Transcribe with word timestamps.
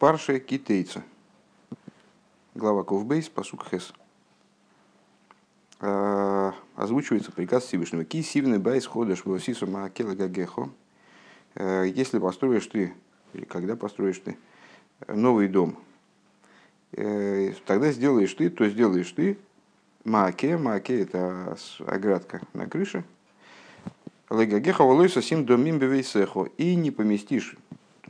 פרשה 0.00 0.40
כי 0.40 0.63
תצא. 0.63 1.02
Глава 2.54 2.84
כ"ב, 2.84 3.28
פסוק 3.28 3.66
ח. 3.70 3.92
А, 5.78 6.54
озвучивается 6.74 7.30
приказ 7.32 7.64
Всевышнего. 7.64 8.06
כי 8.06 8.22
תבנה 8.22 8.58
בית 8.58 8.86
חדש 8.86 9.26
ועשית 9.26 9.66
מעקה 9.66 10.14
לגגך. 10.14 10.70
А, 11.54 11.82
если 11.82 12.18
построишь 12.18 12.66
ты, 12.66 12.94
или 13.34 13.44
когда 13.44 13.76
построишь 13.76 14.18
ты, 14.20 14.38
новый 15.06 15.48
дом, 15.48 15.76
э, 16.92 17.52
тогда 17.66 17.92
сделаешь 17.92 18.32
ты, 18.32 18.48
то 18.48 18.66
сделаешь 18.70 19.12
ты 19.12 19.36
מעקה. 20.04 20.56
מעקה– 20.56 21.00
это 21.02 21.58
оградка 21.86 22.40
на 22.54 22.66
крыше. 22.66 23.04
לגגך 24.30 24.82
ולא 24.82 25.20
תשים 25.20 25.44
דמים 25.44 25.78
בביתך. 25.78 26.44
И 26.56 26.74
не 26.74 26.90
поместишь 26.90 27.54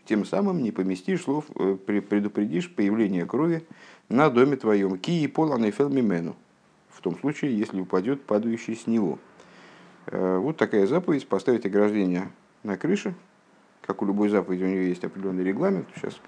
тем 0.05 0.25
самым 0.25 0.63
не 0.63 0.73
поместишь 0.73 1.23
слов, 1.23 1.47
э, 1.55 1.77
предупредишь 1.85 2.73
появление 2.75 3.27
крови 3.27 3.65
на 4.09 4.31
доме 4.31 4.57
твоем. 4.57 4.99
Ки 4.99 5.23
и 5.23 5.27
полан 5.27 5.71
фелмимену. 5.71 6.37
В 6.91 7.01
том 7.01 7.19
случае, 7.19 7.57
если 7.57 7.81
упадет 7.81 8.23
падающий 8.23 8.77
с 8.77 8.87
него. 8.87 9.19
Э, 10.07 10.39
вот 10.39 10.57
такая 10.57 10.87
заповедь 10.87 11.27
поставить 11.29 11.67
ограждение 11.67 12.31
на 12.63 12.77
крыше. 12.77 13.15
Как 13.83 14.03
у 14.03 14.07
любой 14.07 14.29
заповеди 14.29 14.65
у 14.65 14.67
нее 14.67 14.89
есть 14.89 15.05
определенный 15.05 15.45
регламент. 15.45 15.89
Сейчас 15.95 16.21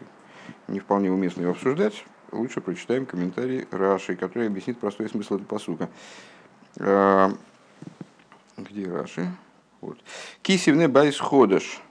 не 0.68 0.80
вполне 0.80 1.10
уместно 1.10 1.42
его 1.42 1.52
обсуждать. 1.52 2.04
Лучше 2.30 2.60
прочитаем 2.60 3.04
комментарий 3.04 3.66
Раши, 3.70 4.16
который 4.16 4.46
объяснит 4.46 4.78
простой 4.78 5.08
смысл 5.08 5.34
этого 5.34 5.46
посука. 5.46 5.90
Э, 6.76 7.30
где 8.56 8.90
Раши? 8.90 9.30
Вот. 9.80 9.98
כי 10.42 10.62
תבנה 10.62 10.88
בית 10.88 11.18
חדש. 11.18 11.82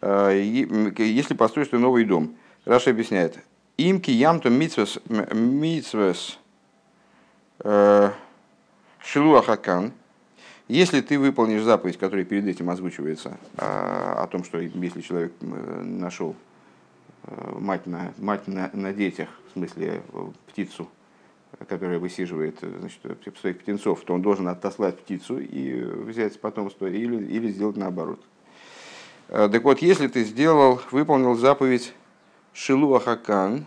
Э, 0.00 0.32
если 0.98 1.34
построишь 1.34 1.68
ты 1.68 1.78
новый 1.78 2.04
дом. 2.04 2.34
Раши 2.64 2.90
объясняет. 2.90 3.38
אם 3.76 4.10
קיימת 4.10 4.50
מצות 4.50 4.98
מצות 5.08 6.38
э, 7.60 8.10
שילוח 9.00 9.55
הקן. 9.55 9.92
Если 10.68 11.00
ты 11.00 11.18
выполнишь 11.18 11.62
заповедь, 11.62 11.96
которая 11.96 12.24
перед 12.24 12.46
этим 12.46 12.70
озвучивается, 12.70 13.38
э, 13.56 13.60
о 13.60 14.26
том, 14.26 14.42
что 14.44 14.58
если 14.58 15.00
человек 15.00 15.32
нашел 15.40 16.34
мать 17.58 17.86
на, 17.86 18.12
мать 18.18 18.46
на, 18.46 18.70
на 18.72 18.92
детях, 18.92 19.28
в 19.48 19.52
смысле 19.54 20.02
птицу, 20.48 20.88
которая 21.68 21.98
высиживает 21.98 22.58
значит, 22.60 23.00
своих 23.38 23.58
птенцов, 23.58 24.02
то 24.02 24.14
он 24.14 24.22
должен 24.22 24.46
отослать 24.48 24.98
птицу 24.98 25.38
и 25.38 25.82
взять 25.82 26.40
потомство 26.40 26.86
или, 26.86 27.24
или 27.24 27.50
сделать 27.50 27.76
наоборот. 27.76 28.22
Э, 29.28 29.48
так 29.50 29.64
вот, 29.64 29.82
если 29.82 30.06
ты 30.06 30.24
сделал, 30.24 30.80
выполнил 30.90 31.34
заповедь 31.34 31.92
Шилуа 32.52 33.00
Хакан, 33.00 33.66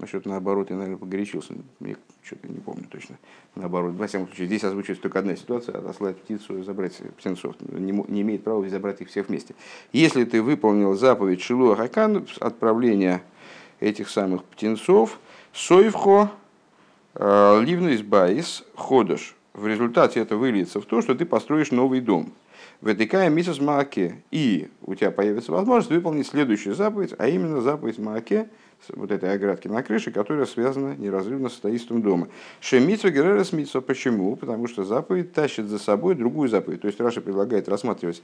Насчет 0.00 0.24
наоборот, 0.24 0.70
я, 0.70 0.76
наверное, 0.76 0.98
погорячился. 0.98 1.52
Я 1.80 1.94
что-то 2.22 2.48
не 2.48 2.58
помню 2.58 2.86
точно. 2.88 3.18
Наоборот, 3.54 3.94
во 3.96 4.06
всяком 4.06 4.28
случае, 4.28 4.46
здесь 4.46 4.64
озвучивается 4.64 5.02
только 5.02 5.18
одна 5.18 5.36
ситуация. 5.36 5.76
Отослать 5.76 6.16
птицу 6.16 6.58
и 6.58 6.62
забрать 6.62 6.96
птенцов. 7.18 7.54
Не, 7.60 7.92
не 7.92 8.22
имеет 8.22 8.42
права 8.42 8.66
забрать 8.70 9.02
их 9.02 9.08
всех 9.08 9.28
вместе. 9.28 9.54
Если 9.92 10.24
ты 10.24 10.40
выполнил 10.40 10.94
заповедь 10.94 11.42
שילוח 11.42 11.76
הקן, 11.76 12.26
отправления 12.40 13.22
этих 13.78 14.08
самых 14.08 14.42
птенцов, 14.44 15.18
סופך 15.52 16.30
э, 17.14 17.60
לבנות 17.62 18.02
בית 18.02 18.64
חדש. 18.74 19.34
В 19.52 19.66
результате 19.66 20.20
это 20.20 20.36
выльется 20.36 20.80
в 20.80 20.86
то, 20.86 21.02
что 21.02 21.14
ты 21.14 21.26
построишь 21.26 21.72
новый 21.72 22.00
дом. 22.00 22.32
ותקיים 22.82 23.28
מצות 23.28 23.60
מעקה. 23.60 24.22
И 24.30 24.68
у 24.82 24.94
тебя 24.94 25.10
появится 25.10 25.50
возможность 25.52 25.90
выполнить 25.90 26.26
следующую 26.28 26.74
заповедь, 26.74 27.14
а 27.18 27.26
именно 27.26 27.60
заповедь 27.60 27.98
מעקה, 27.98 28.48
вот 28.88 29.10
этой 29.10 29.34
оградки 29.34 29.68
на 29.68 29.82
крыше, 29.82 30.10
которая 30.10 30.46
связана 30.46 30.96
неразрывно 30.96 31.48
с 31.48 31.54
строительством 31.54 32.00
дома. 32.00 32.28
שמצוה 32.60 33.10
גוררת 33.10 33.52
מצוה. 33.52 33.80
Почему? 33.80 34.36
Потому 34.36 34.68
что 34.68 34.84
заповедь 34.84 35.32
тащит 35.32 35.66
за 35.66 35.78
собой 35.78 36.14
другую 36.14 36.48
заповедь. 36.48 36.80
То 36.80 36.86
есть 36.86 37.00
Раши 37.00 37.20
предлагает 37.20 37.68
рассматривать 37.68 38.22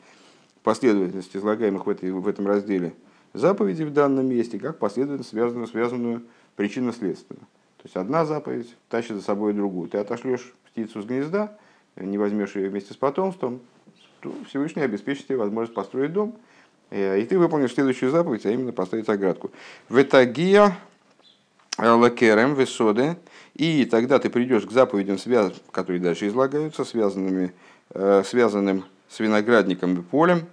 последовательность 0.63 1.37
излагаемых 1.37 1.87
в, 1.87 1.91
этой, 1.91 2.11
в 2.13 2.27
этом 2.27 2.47
разделе 2.47 2.95
заповеди 3.35 3.83
в 3.83 3.93
данном 3.93 4.27
месте 4.27 4.59
как 4.59 4.79
последовательность, 4.79 5.31
связанную, 5.31 5.67
связанную 5.67 6.23
причинно-следственно. 6.55 7.41
Есть 7.87 7.97
одна 7.97 8.25
заповедь 8.25 8.75
тащит 8.89 9.15
за 9.15 9.23
собой 9.23 9.53
другую. 9.53 9.89
Ты 9.89 9.99
отошлешь 9.99 10.53
птицу 10.73 11.03
с 11.03 11.05
гнезда, 11.05 11.57
не 11.95 12.19
возьмешь 12.19 12.57
ее 12.57 12.69
вместе 12.69 12.93
с 12.93 12.97
потомством, 12.97 13.61
то 14.19 14.35
Всевышний 14.49 14.83
обеспечит 14.83 15.29
тебе 15.29 15.37
возможность 15.37 15.73
построить 15.73 16.13
дом, 16.13 16.35
э, 16.91 17.21
и 17.21 17.25
ты 17.25 17.39
выполнишь 17.39 17.75
следующую 17.75 18.11
заповедь, 18.11 18.45
а 18.45 18.51
именно 18.51 18.73
поставить 18.73 19.09
оградку. 19.09 19.53
Ветагия 19.89 20.77
лакерем 21.79 22.55
весоде, 22.55 23.19
и 23.55 23.85
тогда 23.85 24.19
ты 24.19 24.31
придешь 24.31 24.67
к 24.67 24.73
заповедям, 24.73 25.19
которые 25.71 26.01
дальше 26.01 26.27
излагаются, 26.27 26.85
связанными, 26.85 27.53
э, 27.91 28.25
связанным 28.27 28.85
с 29.09 29.21
виноградником 29.21 30.01
и 30.01 30.03
полем, 30.03 30.47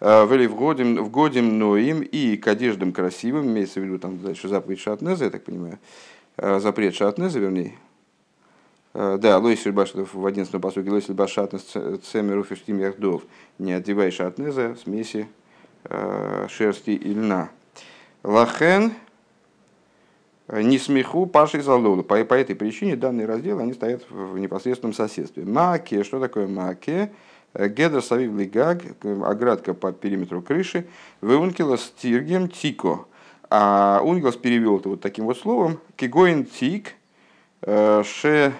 э, 0.00 0.26
Вели 0.26 0.46
в 0.46 0.54
годим, 0.54 1.02
в 1.02 1.10
годим 1.10 1.58
ноим 1.58 2.02
и 2.02 2.36
к 2.36 2.46
одеждам 2.46 2.92
красивым, 2.92 3.46
имеется 3.46 3.80
в 3.80 3.84
виду 3.84 3.98
там 3.98 4.18
дальше 4.18 4.48
заповедь 4.48 4.80
Шатнеза, 4.80 5.24
я 5.24 5.30
так 5.30 5.44
понимаю, 5.44 5.78
запрет 6.38 6.94
шатнеза, 6.94 7.38
вернее. 7.38 7.74
Э, 8.94 9.18
да, 9.18 9.38
лойс 9.38 9.64
башатов 9.66 10.14
в 10.14 10.24
11 10.24 10.60
посуке, 10.60 10.90
лойс 10.90 11.06
башатнез 11.06 11.62
цемеру 12.02 12.42
фештим 12.44 12.78
яхдов, 12.78 13.22
не 13.58 13.72
одевай 13.72 14.10
шатнеза 14.10 14.76
смеси 14.76 15.28
э, 15.84 16.46
шерсти 16.48 16.90
и 16.90 17.14
льна. 17.14 17.50
Лахен 18.22 18.92
не 20.48 20.78
смеху 20.78 21.26
пашей 21.26 21.60
залолу. 21.60 22.02
По, 22.02 22.24
по 22.24 22.34
этой 22.34 22.56
причине 22.56 22.96
данные 22.96 23.26
разделы 23.26 23.62
они 23.62 23.74
стоят 23.74 24.02
в 24.10 24.38
непосредственном 24.38 24.94
соседстве. 24.94 25.44
Маке, 25.44 26.04
что 26.04 26.18
такое 26.20 26.46
маке? 26.46 27.12
Гедр 27.54 28.02
савив 28.02 28.36
лигаг, 28.36 28.82
оградка 29.24 29.74
по 29.74 29.92
периметру 29.92 30.42
крыши, 30.42 30.86
выункила 31.20 31.76
стиргем 31.76 32.48
тико. 32.48 33.06
А 33.50 34.00
Унгелс 34.04 34.36
перевел 34.36 34.78
это 34.78 34.90
вот 34.90 35.00
таким 35.00 35.24
вот 35.24 35.38
словом. 35.38 35.80
Кигоин 35.96 36.44
тик 36.44 36.94
э, 37.62 38.02
ше 38.04 38.52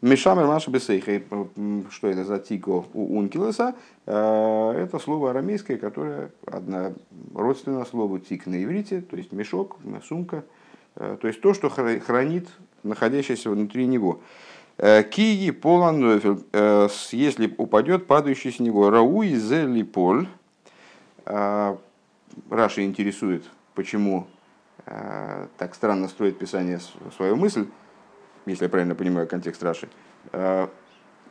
мешамер 0.00 0.46
маша 0.46 0.70
бесейхей. 0.70 1.24
Что 1.90 2.08
это 2.08 2.24
за 2.24 2.38
тико 2.40 2.84
у 2.92 3.18
Ункилоса? 3.18 3.76
Э, 4.06 4.72
это 4.76 4.98
слово 4.98 5.30
арамейское, 5.30 5.76
которое 5.76 6.32
одно 6.44 6.92
родственно 7.34 7.84
слову 7.84 8.18
тик 8.18 8.46
на 8.46 8.62
иврите, 8.62 9.00
то 9.00 9.16
есть 9.16 9.30
мешок, 9.30 9.78
сумка. 10.08 10.44
Э, 10.96 11.16
то 11.20 11.28
есть 11.28 11.40
то, 11.40 11.54
что 11.54 11.70
хранит 11.70 12.48
находящееся 12.82 13.48
внутри 13.50 13.86
него. 13.86 14.20
Кии 14.78 15.50
полан 15.50 16.20
если 17.12 17.54
упадет 17.58 18.06
падающий 18.06 18.50
с 18.50 18.58
него 18.58 18.90
рауи 18.90 19.34
зели 19.36 19.82
поль. 19.84 20.26
Раши 21.24 21.78
интересует 22.82 23.44
почему 23.74 24.26
э, 24.86 25.46
так 25.58 25.74
странно 25.74 26.08
строит 26.08 26.38
Писание 26.38 26.80
свою 27.16 27.36
мысль, 27.36 27.66
если 28.46 28.64
я 28.64 28.68
правильно 28.68 28.94
понимаю 28.94 29.26
контекст 29.26 29.62
Раши, 29.62 29.88
э, 30.32 30.68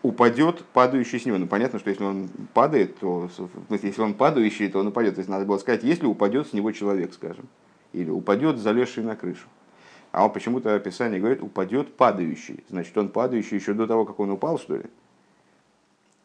упадет 0.01 0.63
падающий 0.73 1.19
с 1.19 1.25
него. 1.25 1.37
Ну, 1.37 1.47
понятно, 1.47 1.79
что 1.79 1.89
если 1.89 2.03
он 2.03 2.29
падает, 2.53 2.97
то, 2.99 3.29
если 3.69 4.01
он 4.01 4.13
падающий, 4.13 4.69
то 4.69 4.79
он 4.79 4.87
упадет. 4.87 5.15
То 5.15 5.19
есть 5.19 5.29
надо 5.29 5.45
было 5.45 5.57
сказать, 5.57 5.83
если 5.83 6.05
упадет 6.05 6.47
с 6.47 6.53
него 6.53 6.71
человек, 6.71 7.13
скажем, 7.13 7.47
или 7.93 8.09
упадет 8.09 8.57
залезший 8.57 9.03
на 9.03 9.15
крышу. 9.15 9.47
А 10.11 10.25
он 10.25 10.33
почему-то 10.33 10.75
описание 10.75 11.19
говорит, 11.19 11.41
упадет 11.41 11.95
падающий. 11.95 12.63
Значит, 12.69 12.97
он 12.97 13.09
падающий 13.09 13.57
еще 13.57 13.73
до 13.73 13.87
того, 13.87 14.05
как 14.05 14.19
он 14.19 14.31
упал, 14.31 14.59
что 14.59 14.75
ли? 14.75 14.83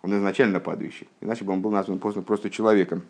Он 0.03 0.17
изначально 0.17 0.61
падающий. 0.61 1.09
Иначе 1.21 1.45
бы 1.45 1.53
он 1.53 1.61
был 1.61 1.71
назван 1.71 1.99
просто, 1.99 2.23
просто 2.23 2.51
человеком. 2.51 3.03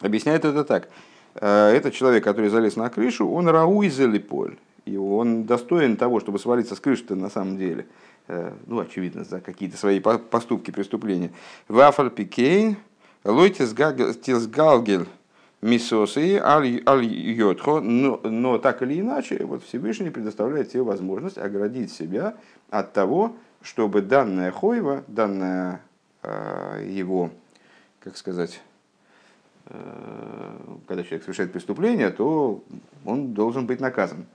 Объясняет 0.00 0.44
это 0.44 0.64
так. 0.64 0.88
Э, 1.34 1.70
этот 1.70 1.94
человек, 1.94 2.24
который 2.24 2.50
залез 2.50 2.76
на 2.76 2.88
крышу, 2.90 3.28
он 3.28 3.48
рауй 3.48 3.88
залиполь. 3.88 4.56
И 4.84 4.96
он 4.96 5.44
достоин 5.44 5.96
того, 5.96 6.20
чтобы 6.20 6.38
свалиться 6.38 6.74
с 6.74 6.80
крыши-то 6.80 7.14
на 7.14 7.30
самом 7.30 7.56
деле. 7.56 7.86
Э, 8.28 8.52
ну, 8.66 8.80
очевидно, 8.80 9.24
за 9.24 9.40
какие-то 9.40 9.76
свои 9.76 10.00
поступки, 10.00 10.70
преступления. 10.70 11.32
Вафаль 11.68 12.10
пикейн, 12.10 12.76
лойтис 13.24 13.72
галгель 13.72 15.06
мисосы 15.64 16.38
аль 16.38 17.04
йотхо, 17.04 17.80
но, 17.80 18.58
так 18.58 18.82
или 18.82 19.00
иначе, 19.00 19.44
вот 19.44 19.64
Всевышний 19.64 20.10
предоставляет 20.10 20.70
тебе 20.70 20.82
возможность 20.82 21.38
оградить 21.38 21.90
себя 21.90 22.34
от 22.68 22.92
того, 22.92 23.34
чтобы 23.62 24.02
данная 24.02 24.50
хойва, 24.50 25.04
данная 25.06 25.80
э, 26.22 26.86
его, 26.90 27.30
как 28.00 28.18
сказать, 28.18 28.60
когда 29.66 31.02
человек 31.02 31.22
совершает 31.22 31.52
преступление, 31.52 32.10
то 32.10 32.62
он 33.04 33.32
должен 33.32 33.66
быть 33.66 33.80
наказан. 33.80 34.26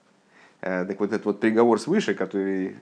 Э, 0.61 0.85
так 0.85 0.99
вот 0.99 1.11
этот 1.11 1.25
вот 1.25 1.39
приговор 1.39 1.79
свыше, 1.79 2.13
который 2.13 2.75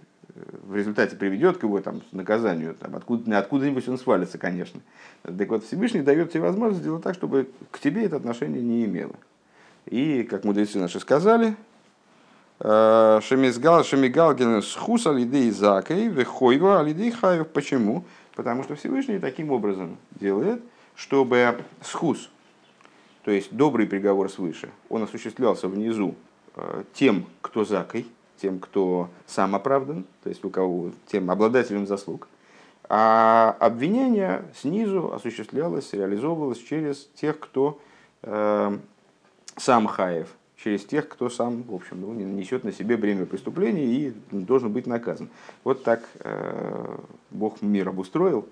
в 0.64 0.76
результате 0.76 1.16
приведет 1.16 1.58
к 1.58 1.64
его 1.64 1.82
там, 1.82 2.02
наказанию, 2.12 2.76
там, 2.76 2.96
откуда, 2.96 3.40
откуда-нибудь 3.40 3.88
он 3.88 3.98
свалится, 3.98 4.38
конечно. 4.38 4.82
Так 5.24 5.50
вот, 5.50 5.64
Всевышний 5.64 6.02
дает 6.02 6.32
тебе 6.32 6.42
возможность 6.42 6.82
сделать 6.82 7.04
так, 7.04 7.16
чтобы 7.16 7.50
к 7.72 7.80
тебе 7.80 8.06
это 8.06 8.18
отношение 8.18 8.62
не 8.62 8.86
имело. 8.86 9.16
И, 9.86 10.24
как 10.24 10.44
мудрецы 10.44 10.80
наши 10.80 11.00
сказали, 11.00 11.56
э, 12.60 13.20
Шемизгал, 13.24 13.84
Шемигалгин 13.84 14.62
схус 14.62 15.08
алидей 15.08 15.50
закой, 15.52 16.08
вехойва 16.08 16.82
алидей 16.82 17.12
хаев. 17.12 17.48
Почему? 17.48 18.04
Потому 18.36 18.64
что 18.64 18.76
Всевышний 18.76 19.20
таким 19.20 19.52
образом 19.52 19.98
делает, 20.12 20.62
чтобы 20.96 21.58
схус, 21.82 22.30
то 23.28 23.34
есть 23.34 23.54
добрый 23.54 23.88
приговор 23.88 24.32
свыше, 24.32 24.70
он 24.88 25.04
осуществлялся 25.04 25.68
внизу 25.68 26.16
э, 26.56 26.84
тем, 26.94 27.26
кто 27.42 27.66
закой, 27.66 28.08
тем, 28.42 28.58
кто 28.58 29.10
сам 29.26 29.54
оправдан, 29.54 30.06
то 30.24 30.30
есть 30.30 30.46
у 30.46 30.50
кого, 30.50 30.92
тем 31.08 31.30
обладателем 31.30 31.88
заслуг. 31.88 32.30
А 32.88 33.54
обвинение 33.60 34.46
снизу 34.56 35.14
осуществлялось, 35.14 35.92
реализовывалось 35.92 36.60
через 36.60 37.10
тех, 37.16 37.38
кто 37.38 37.82
э, 38.22 38.78
сам 39.58 39.88
хаев, 39.88 40.30
через 40.56 40.86
тех, 40.86 41.10
кто 41.10 41.30
сам, 41.30 41.64
в 41.64 41.76
общем, 41.76 42.00
ну, 42.00 42.14
несет 42.14 42.64
на 42.64 42.72
себе 42.72 42.96
бремя 42.96 43.26
преступления 43.26 43.84
и 43.84 44.14
должен 44.32 44.72
быть 44.72 44.88
наказан. 44.88 45.28
Вот 45.66 45.84
так 45.84 46.02
э, 46.22 46.98
Бог 47.32 47.62
мир 47.62 47.90
обустроил, 47.90 48.48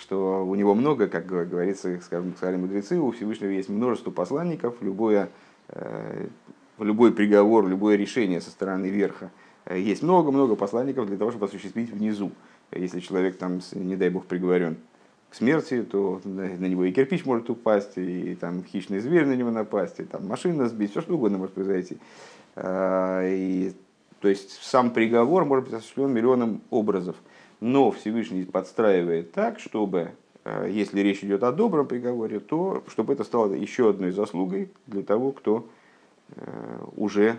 что 0.00 0.46
у 0.46 0.54
него 0.54 0.74
много, 0.74 1.08
как 1.08 1.26
говорится, 1.26 2.00
скажем, 2.00 2.34
сказали 2.36 2.56
мудрецы, 2.56 2.98
у 2.98 3.10
Всевышнего 3.10 3.50
есть 3.50 3.68
множество 3.68 4.10
посланников, 4.10 4.76
любое, 4.80 5.28
э, 5.68 6.26
любой 6.78 7.12
приговор, 7.12 7.68
любое 7.68 7.96
решение 7.96 8.40
со 8.40 8.50
стороны 8.50 8.86
верха, 8.86 9.30
э, 9.66 9.78
есть 9.78 10.02
много-много 10.02 10.56
посланников 10.56 11.06
для 11.06 11.18
того, 11.18 11.30
чтобы 11.30 11.46
осуществить 11.46 11.90
внизу. 11.90 12.32
Если 12.72 13.00
человек 13.00 13.36
там, 13.36 13.60
не 13.74 13.96
дай 13.96 14.08
бог, 14.10 14.24
приговорен 14.24 14.76
к 15.28 15.34
смерти, 15.34 15.82
то 15.82 16.20
на 16.24 16.66
него 16.66 16.84
и 16.84 16.92
кирпич 16.92 17.24
может 17.24 17.50
упасть, 17.50 17.96
и 17.96 18.34
там 18.34 18.64
хищный 18.64 19.00
зверь 19.00 19.26
на 19.26 19.34
него 19.34 19.50
напасть, 19.50 20.00
и 20.00 20.04
там 20.04 20.26
машина 20.26 20.68
сбить, 20.68 20.92
все 20.92 21.00
что 21.00 21.14
угодно 21.14 21.38
может 21.38 21.54
произойти. 21.54 21.98
А, 22.56 23.22
и, 23.28 23.72
то 24.20 24.28
есть 24.28 24.60
сам 24.62 24.90
приговор 24.90 25.44
может 25.44 25.66
быть 25.66 25.74
осуществлен 25.74 26.12
миллионом 26.12 26.62
образов. 26.70 27.16
Но 27.60 27.90
Всевышний 27.90 28.44
подстраивает 28.44 29.32
так, 29.32 29.60
чтобы, 29.60 30.12
а, 30.44 30.66
если 30.66 31.00
речь 31.00 31.22
идет 31.22 31.42
о 31.42 31.52
добром 31.52 31.86
приговоре, 31.86 32.40
то 32.40 32.82
чтобы 32.88 33.12
это 33.12 33.22
стало 33.22 33.52
еще 33.52 33.90
одной 33.90 34.12
заслугой 34.12 34.70
для 34.86 35.02
того, 35.02 35.32
кто 35.32 35.68
а, 36.36 36.88
уже 36.96 37.36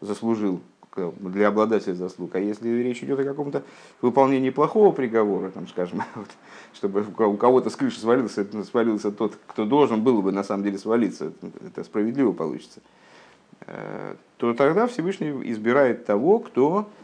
заслужил 0.00 0.60
для 0.96 1.48
обладателя 1.48 1.94
заслуг. 1.94 2.34
А 2.34 2.40
если 2.40 2.68
речь 2.68 3.02
идет 3.02 3.20
о 3.20 3.24
каком-то 3.24 3.62
выполнении 4.02 4.50
плохого 4.50 4.92
приговора, 4.92 5.50
там, 5.50 5.68
скажем, 5.68 6.02
вот, 6.14 6.28
чтобы 6.72 7.04
у 7.26 7.36
кого-то 7.36 7.70
с 7.70 7.76
крыши 7.76 8.00
свалился, 8.00 8.46
свалился 8.64 9.10
тот, 9.10 9.36
кто 9.46 9.64
должен 9.64 10.02
был 10.02 10.22
бы 10.22 10.32
на 10.32 10.44
самом 10.44 10.64
деле 10.64 10.78
свалиться, 10.78 11.32
это 11.64 11.84
справедливо 11.84 12.32
получится, 12.32 12.80
э, 13.66 14.14
то 14.36 14.54
тогда 14.54 14.86
Всевышний 14.86 15.30
избирает 15.50 16.06
того, 16.06 16.40
кто 16.40 16.88
э, 16.88 16.99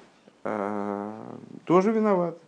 тоже 1.65 1.93
виноват. 1.93 2.39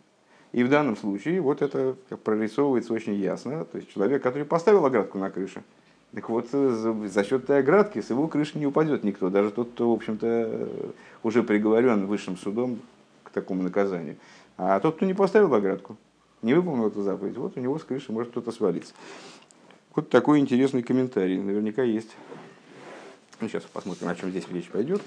И 0.51 0.63
в 0.63 0.69
данном 0.69 0.97
случае 0.97 1.41
вот 1.41 1.61
это 1.61 1.95
прорисовывается 2.23 2.93
очень 2.93 3.13
ясно. 3.13 3.65
То 3.65 3.77
есть 3.77 3.93
человек, 3.93 4.23
который 4.23 4.45
поставил 4.45 4.85
оградку 4.85 5.17
на 5.17 5.29
крыше, 5.29 5.63
так 6.13 6.27
вот, 6.29 6.47
э, 6.53 6.93
за, 7.05 7.23
счет 7.23 7.43
этой 7.43 7.59
оградки 7.59 8.01
с 8.01 8.09
его 8.09 8.27
крыши 8.27 8.57
не 8.57 8.65
упадет 8.65 9.03
никто, 9.03 9.29
даже 9.29 9.51
тот, 9.51 9.69
кто, 9.71 9.91
в 9.91 9.93
общем-то, 9.93 10.69
уже 11.21 11.43
приговорен 11.43 12.07
высшим 12.07 12.35
судом 12.35 12.79
к 13.23 13.29
такому 13.29 13.61
наказанию. 13.61 14.15
А 14.57 14.79
тот, 14.79 14.95
кто 14.95 15.05
не 15.05 15.13
поставил 15.13 15.53
оградку, 15.53 15.97
не 16.41 16.55
выполнил 16.55 16.87
эту 16.87 17.03
заповедь, 17.03 17.37
вот 17.37 17.57
у 17.57 17.59
него 17.59 17.77
с 17.77 17.83
крыши 17.83 18.11
может 18.11 18.31
кто-то 18.31 18.51
свалиться. 18.51 18.93
Вот 19.95 20.09
такой 20.09 20.39
интересный 20.39 20.81
комментарий, 20.81 21.39
наверняка 21.39 21.83
есть. 21.83 22.15
Ну, 23.39 23.47
сейчас 23.47 23.63
посмотрим, 23.63 24.07
о 24.07 24.15
чем 24.15 24.31
здесь 24.31 24.45
речь 24.51 24.69
пойдет. 24.69 25.01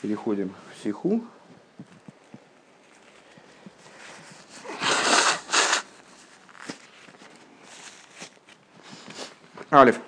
Переходим 0.00 0.52
в 0.72 0.82
сиху. 0.82 1.22
א. 9.74 9.98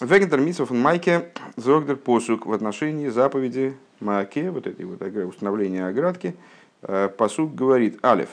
וועגן 0.00 0.25
דער 0.25 0.40
מצוה 0.40 0.70
מעקה 0.70 1.30
זאגט 1.56 1.79
דער 1.79 1.96
פסוק 1.96 2.46
в 2.46 2.52
отношении 2.54 3.08
заповеди 3.08 3.76
מעקה, 4.00 4.50
вот 4.50 4.66
этой 4.66 4.86
вот 4.86 5.02
установления 5.28 5.86
оградки. 5.86 6.34
Э, 6.80 7.10
פסוק 7.10 7.54
говорит 7.54 8.02
א. 8.02 8.30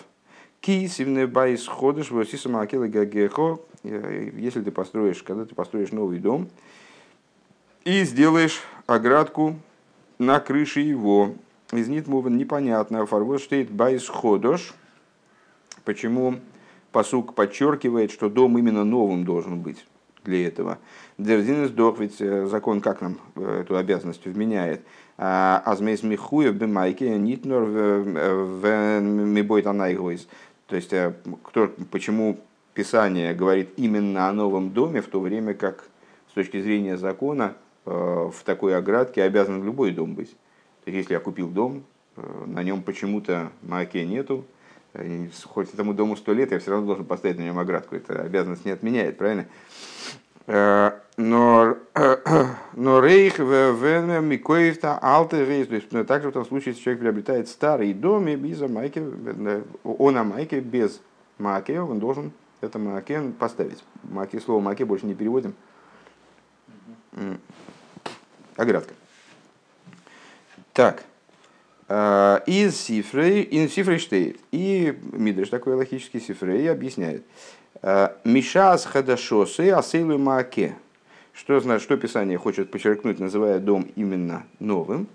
כי 0.62 0.88
תבנה 0.88 1.28
בית 1.28 1.68
חדש 1.68 2.10
ועשית 2.12 2.48
מעקה 2.48 2.88
לגגך. 2.88 3.60
Э, 3.84 4.32
если 4.34 4.62
ты 4.62 4.72
построишь, 4.72 5.22
когда 5.24 5.44
ты 5.44 5.54
построишь 5.54 5.92
новый 5.92 6.20
дом 6.20 6.48
и 7.84 8.06
сделаешь 8.06 8.62
оградку 8.88 9.58
на 10.20 10.40
крыше 10.40 10.80
его, 10.80 11.36
איז 11.74 11.90
ניט 11.90 12.10
מובן 12.10 12.38
непонятно, 12.38 13.06
פארוואס 13.06 13.44
שטייט 13.44 13.70
בית 13.70 14.08
חדש. 14.08 14.74
Почему 15.84 16.40
посук 16.94 17.36
подчеркивает, 17.36 18.10
что 18.10 18.30
дом 18.30 18.58
именно 18.58 18.86
новым 18.86 19.26
должен 19.26 19.60
быть? 19.60 19.86
Для 20.24 20.48
этого. 20.48 20.80
Дерзин 21.18 21.68
сдох, 21.68 22.00
ведь 22.00 22.22
э, 22.22 22.46
закон 22.46 22.82
как 22.82 23.02
нам 23.02 23.18
э, 23.36 23.62
эту 23.62 23.76
обязанность 23.78 24.26
вменяет. 24.26 24.82
А, 25.18 25.62
Азмейс 25.66 26.04
Михуев 26.04 26.56
Бемайке 26.56 27.18
Нитнор 27.18 27.64
Мибойт 29.02 29.68
Анайгойс. 29.68 30.28
То 30.68 30.76
есть, 30.76 30.94
э, 30.94 31.14
кто, 31.44 31.72
почему 31.92 32.40
Писание 32.74 33.34
говорит 33.34 33.74
именно 33.78 34.30
о 34.30 34.32
новом 34.32 34.72
доме, 34.72 35.02
в 35.02 35.08
то 35.08 35.20
время 35.20 35.54
как 35.54 35.90
с 36.30 36.34
точки 36.34 36.62
зрения 36.62 36.96
закона 36.98 37.56
в 37.84 38.36
такой 38.46 38.78
оградке 38.78 39.24
обязан 39.24 39.66
любой 39.66 39.92
дом 39.92 40.14
быть. 40.14 40.30
То 40.86 40.92
есть, 40.92 40.98
если 41.00 41.14
я 41.14 41.20
купил 41.20 41.50
дом, 41.50 41.84
на 42.46 42.64
нем 42.64 42.82
почему-то 42.84 43.52
маке 43.62 44.06
нету, 44.06 44.46
хоть 45.46 45.74
этому 45.74 45.94
дому 45.94 46.18
сто 46.18 46.34
лет, 46.34 46.52
я 46.52 46.60
все 46.60 46.72
равно 46.72 46.88
должен 46.88 47.06
поставить 47.06 47.38
на 47.38 47.44
нем 47.44 47.60
оградку. 47.60 47.96
Это 47.96 48.22
обязанность 48.22 48.66
не 48.66 48.72
отменяет, 48.72 49.18
правильно? 49.18 49.48
Э, 50.48 50.92
но, 51.18 51.78
но 52.74 53.00
рейх 53.00 53.40
в 53.40 54.22
микоевта 54.22 54.98
алты 55.02 55.46
рейс. 55.46 55.68
То 55.68 55.76
есть 55.76 55.92
ну, 55.92 56.04
также 56.04 56.30
в 56.30 56.34
том 56.34 56.46
случае, 56.46 56.72
если 56.72 56.84
человек 56.84 57.02
приобретает 57.02 57.48
старый 57.48 57.94
дом 57.94 58.28
и 58.28 58.36
без 58.36 58.60
майки, 58.62 59.04
он 59.84 60.14
на 60.14 60.24
майке 60.24 60.60
без 60.60 61.00
маки, 61.38 61.74
он 61.74 62.00
должен 62.00 62.32
это 62.62 62.78
маке 62.80 63.22
поставить. 63.40 63.84
Маки, 64.04 64.40
слово 64.40 64.60
маке 64.62 64.86
больше 64.86 65.06
не 65.06 65.16
переводим. 65.16 65.54
Оградка. 68.56 68.94
Так. 70.74 71.04
Э, 71.94 72.40
из 72.46 72.80
Сифрей, 72.80 73.42
из 73.42 73.74
Сифрей 73.74 74.00
штейт. 74.00 74.40
И 74.52 74.98
Мидриш 75.12 75.50
такой 75.50 75.74
логический 75.76 76.22
Сифрей 76.22 76.72
объясняет. 76.72 77.26
Э, 77.82 78.12
Мишас 78.24 78.86
хадашосы 78.86 79.72
асейлу 79.72 80.18
мааке. 80.18 80.78
Что, 81.34 81.60
значит, 81.60 81.84
что 81.84 81.98
Писание 81.98 82.38
хочет 82.38 82.72
подчеркнуть, 82.72 83.20
называя 83.20 83.60
дом 83.60 83.90
именно 83.98 84.44
новым? 84.60 85.10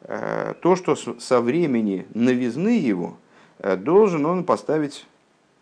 Э, 0.00 0.54
то, 0.60 0.74
что 0.74 0.96
со 0.96 1.40
времени 1.40 2.08
новизны 2.12 2.76
его 2.76 3.18
должен 3.62 4.26
он 4.26 4.42
поставить 4.42 5.06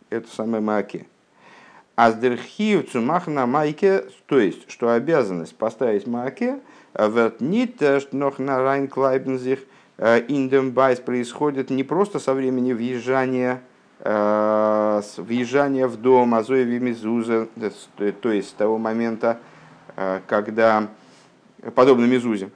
это 0.09 0.35
самое 0.35 0.63
мааке. 0.63 1.05
Аздерхив 1.95 2.91
цумахна 2.91 3.45
майке, 3.45 4.07
то 4.25 4.41
есть, 4.41 4.71
что 4.71 4.91
обязанность 4.91 5.57
поставить 5.57 6.07
мааке, 6.07 6.59
ווערט 6.95 7.41
ניט 7.41 7.81
נאכן 8.13 8.39
אריינקלייבן 8.39 8.63
זיך – 8.63 8.89
אין 8.89 9.59
דעם 9.65 9.74
בית 9.99 10.99
происходит 10.99 11.71
не 11.71 11.85
просто 11.85 12.19
со 12.19 12.35
времени 12.35 12.73
въезжания, 12.73 13.63
э, 14.01 15.03
въезжания 15.19 15.87
в 15.87 15.97
дом 15.97 16.35
אזוי 16.35 16.61
ווי 16.61 16.81
מזוזה, 16.81 17.49
то 18.21 18.33
есть 18.33 18.49
с 18.49 18.53
того 18.53 18.79
момента, 18.79 19.39
э, 19.97 20.21
когда, 20.27 20.89
подобно 21.75 22.07
мезузе, 22.07 22.51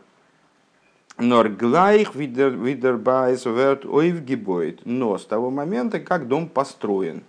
נאר 1.19 1.51
גלייך 1.51 2.15
ווי 2.15 2.58
דער 2.58 3.01
בית 3.01 3.45
ווערט 3.45 3.85
אויפגעבויט, 3.85 4.83
но 4.85 5.19
с 5.19 5.25
того 5.25 5.51
момента, 5.51 5.99
как 5.99 6.29
дом 6.29 6.49
построен. 6.49 7.25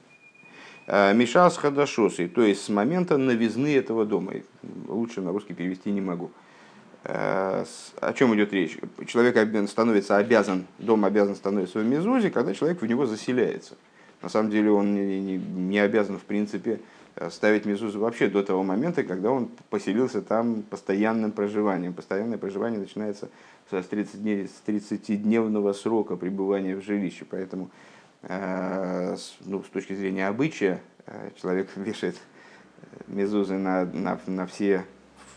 Э, 0.85 1.13
משעת 1.13 1.57
חדשותו, 1.57 2.27
то 2.27 2.41
есть 2.41 2.63
с 2.63 2.69
момента 2.69 3.17
новизны 3.17 3.75
этого 3.75 4.05
дома. 4.05 4.33
Лучше 4.87 5.21
на 5.21 5.31
русский 5.31 5.55
перевести 5.55 5.91
не 5.91 6.01
могу. 6.01 6.29
Э, 7.03 7.65
о 8.01 8.13
чем 8.13 8.35
идет 8.35 8.53
речь? 8.53 8.77
Человек 9.07 9.37
становится 9.69 10.17
обязан, 10.17 10.65
дом 10.77 11.05
обязан 11.05 11.35
становиться 11.35 11.79
в 11.79 11.85
Мезузе, 11.85 12.29
когда 12.29 12.53
человек 12.53 12.81
в 12.81 12.85
него 12.85 13.05
заселяется. 13.05 13.75
на 14.21 14.29
самом 14.29 14.51
деле 14.51 14.71
он 14.71 14.93
не, 14.93 15.19
не, 15.19 15.37
не 15.37 15.79
обязан, 15.79 16.17
в 16.17 16.23
принципе, 16.23 16.79
ставить 17.29 17.65
мезузу 17.65 17.99
вообще 17.99 18.29
до 18.29 18.43
того 18.43 18.63
момента, 18.63 19.03
когда 19.03 19.31
он 19.31 19.49
поселился 19.69 20.21
там 20.21 20.61
постоянным 20.63 21.31
проживанием. 21.31 21.93
Постоянное 21.93 22.37
проживание 22.37 22.79
начинается 22.79 23.29
с 23.69 23.85
30 23.85 24.21
дней, 24.21 24.47
с 24.47 24.61
30-дневного 24.65 25.73
срока 25.73 26.15
пребывания 26.15 26.75
в 26.75 26.81
жилище. 26.81 27.25
Поэтому 27.29 27.69
э, 28.23 29.15
ну, 29.45 29.63
с 29.63 29.69
точки 29.69 29.93
зрения 29.93 30.27
обычая 30.27 30.81
э, 31.05 31.31
человек 31.41 31.69
вешает 31.75 32.15
мезузы 33.07 33.57
на, 33.57 33.85
на, 33.85 34.19
на 34.25 34.45
все 34.47 34.85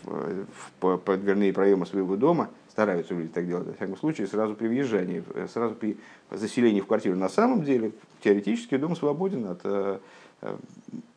в, 0.04 0.47
в, 0.80 1.00
в 1.04 1.16
дверные 1.18 1.52
проемы 1.52 1.87
своего 1.87 2.16
дома, 2.16 2.50
стараются 2.71 3.14
люди 3.14 3.28
так 3.28 3.47
делать, 3.47 3.66
во 3.66 3.75
всяком 3.75 3.97
случае, 3.97 4.26
сразу 4.26 4.54
при 4.54 4.68
въезжании, 4.68 5.23
сразу 5.52 5.75
при 5.75 5.99
заселении 6.30 6.80
в 6.80 6.87
квартиру. 6.87 7.16
На 7.16 7.28
самом 7.28 7.62
деле, 7.62 7.92
теоретически 8.23 8.76
дом 8.76 8.97
свободен 8.97 9.47
от 9.47 9.61
э, 9.64 9.99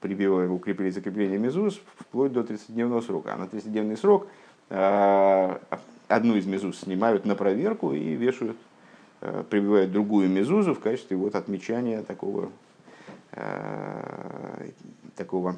прибивая, 0.01 0.49
укрепили 0.49 0.89
закрепление 0.89 1.39
мезуз 1.39 1.81
вплоть 1.97 2.31
до 2.31 2.41
30-дневного 2.41 3.01
срока. 3.01 3.33
А 3.33 3.37
на 3.37 3.43
30-дневный 3.43 3.97
срок 3.97 4.27
э, 4.69 5.57
одну 6.07 6.35
из 6.35 6.45
мезуз 6.45 6.79
снимают 6.79 7.25
на 7.25 7.35
проверку 7.35 7.93
и 7.93 8.15
вешают, 8.15 8.57
э, 9.21 9.43
прибивают 9.49 9.91
другую 9.91 10.29
мезузу 10.29 10.73
в 10.73 10.79
качестве 10.79 11.17
вот 11.17 11.35
отмечания 11.35 12.03
такого, 12.03 12.51
э, 13.31 14.69
такого 15.15 15.57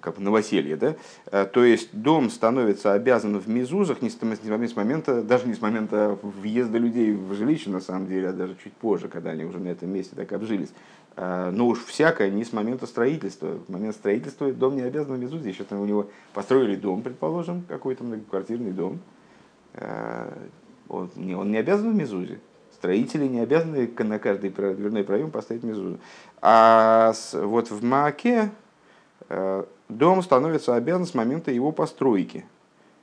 как 0.00 0.18
новоселье, 0.18 0.76
да? 0.76 1.46
То 1.46 1.64
есть 1.64 1.90
дом 1.92 2.30
становится 2.30 2.92
обязан 2.92 3.38
в 3.38 3.48
мезузах 3.48 4.02
не 4.02 4.10
с 4.10 4.76
момента, 4.76 5.22
даже 5.22 5.46
не 5.46 5.54
с 5.54 5.60
момента 5.60 6.18
въезда 6.22 6.78
людей 6.78 7.12
в 7.12 7.34
жилище, 7.34 7.70
на 7.70 7.80
самом 7.80 8.06
деле, 8.06 8.28
а 8.28 8.32
даже 8.32 8.56
чуть 8.62 8.72
позже, 8.72 9.08
когда 9.08 9.30
они 9.30 9.44
уже 9.44 9.58
на 9.58 9.68
этом 9.68 9.90
месте 9.90 10.14
так 10.16 10.32
обжились. 10.32 10.70
Но 11.16 11.50
ну 11.50 11.68
уж 11.68 11.82
всякое 11.84 12.30
не 12.30 12.44
с 12.44 12.52
момента 12.52 12.86
строительства. 12.86 13.58
В 13.66 13.70
момент 13.70 13.94
строительства 13.94 14.52
дом 14.52 14.76
не 14.76 14.82
обязан 14.82 15.16
в 15.16 15.18
мезузе. 15.18 15.52
Сейчас 15.52 15.66
у 15.70 15.86
него 15.86 16.08
построили 16.34 16.76
дом, 16.76 17.02
предположим, 17.02 17.64
какой-то 17.68 18.04
многоквартирный 18.04 18.72
дом. 18.72 19.00
Он 20.88 21.10
не, 21.16 21.34
он 21.34 21.50
не 21.50 21.56
обязан 21.56 21.92
в 21.92 21.94
мезузе. 21.94 22.38
Строители 22.74 23.26
не 23.26 23.40
обязаны 23.40 23.90
на 23.98 24.18
каждый 24.18 24.50
дверной 24.50 25.04
проем 25.04 25.30
поставить 25.30 25.62
мезузу. 25.62 25.98
А 26.42 27.14
вот 27.32 27.70
в 27.70 27.82
Мааке 27.82 28.34
э, 28.38 28.48
дом 29.88 30.22
становится 30.22 30.74
обязан 30.74 31.06
с 31.06 31.14
момента 31.14 31.50
его 31.50 31.72
постройки. 31.72 32.44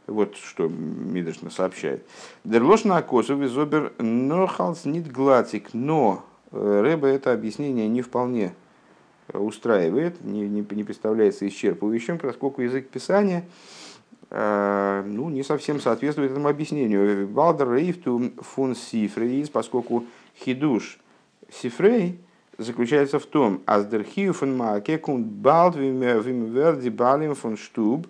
Вот 0.08 0.36
что 0.36 0.68
Мидршна 0.68 1.50
сообщает. 1.50 2.06
Дерлошна 2.44 2.98
акосу 2.98 3.36
визобер 3.36 3.94
нохалс 4.00 4.86
нит 4.86 5.12
глатик, 5.12 5.70
но 5.74 6.26
Рэба 6.52 7.08
это 7.08 7.32
объяснение 7.32 7.88
не 7.88 8.02
вполне 8.02 8.54
устраивает, 9.32 10.24
не, 10.24 10.42
не, 10.48 10.66
не 10.70 10.84
представляется 10.84 11.48
исчерпывающим, 11.48 12.20
поскольку 12.20 12.62
язык 12.62 12.90
писания 12.90 13.46
э, 14.30 15.04
ну, 15.06 15.30
не 15.30 15.44
совсем 15.44 15.80
соответствует 15.80 16.32
этому 16.32 16.50
объяснению. 16.50 17.28
Балдер 17.28 17.72
рейфту 17.72 18.32
фун 18.40 18.76
сифрейс, 18.76 19.50
поскольку 19.50 20.06
хидуш 20.38 21.00
сифрей 21.52 22.20
заключается 22.58 23.20
в 23.20 23.26
том, 23.26 23.62
аздерхию 23.66 24.34
фун 24.34 24.56
мааке 24.58 24.98
кунт 24.98 25.26
балд 25.26 25.76
вимверди 25.76 26.90
балим 26.90 27.36
фун 27.36 27.58
штуб 27.58 28.08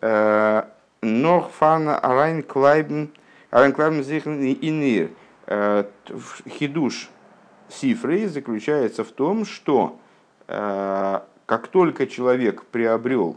э, 0.00 0.62
нох 1.02 1.50
фан 1.50 1.88
арайн 1.88 2.42
клайбен 2.42 3.10
арайн 3.50 3.72
клайбен 3.72 4.02
инир. 4.02 5.10
Э, 5.46 5.84
хидуш 6.48 7.10
сифрой 7.68 8.26
заключается 8.26 9.04
в 9.04 9.10
том, 9.10 9.44
что 9.44 9.98
э, 10.46 11.20
как 11.46 11.68
только 11.68 12.06
человек 12.06 12.64
приобрел 12.66 13.36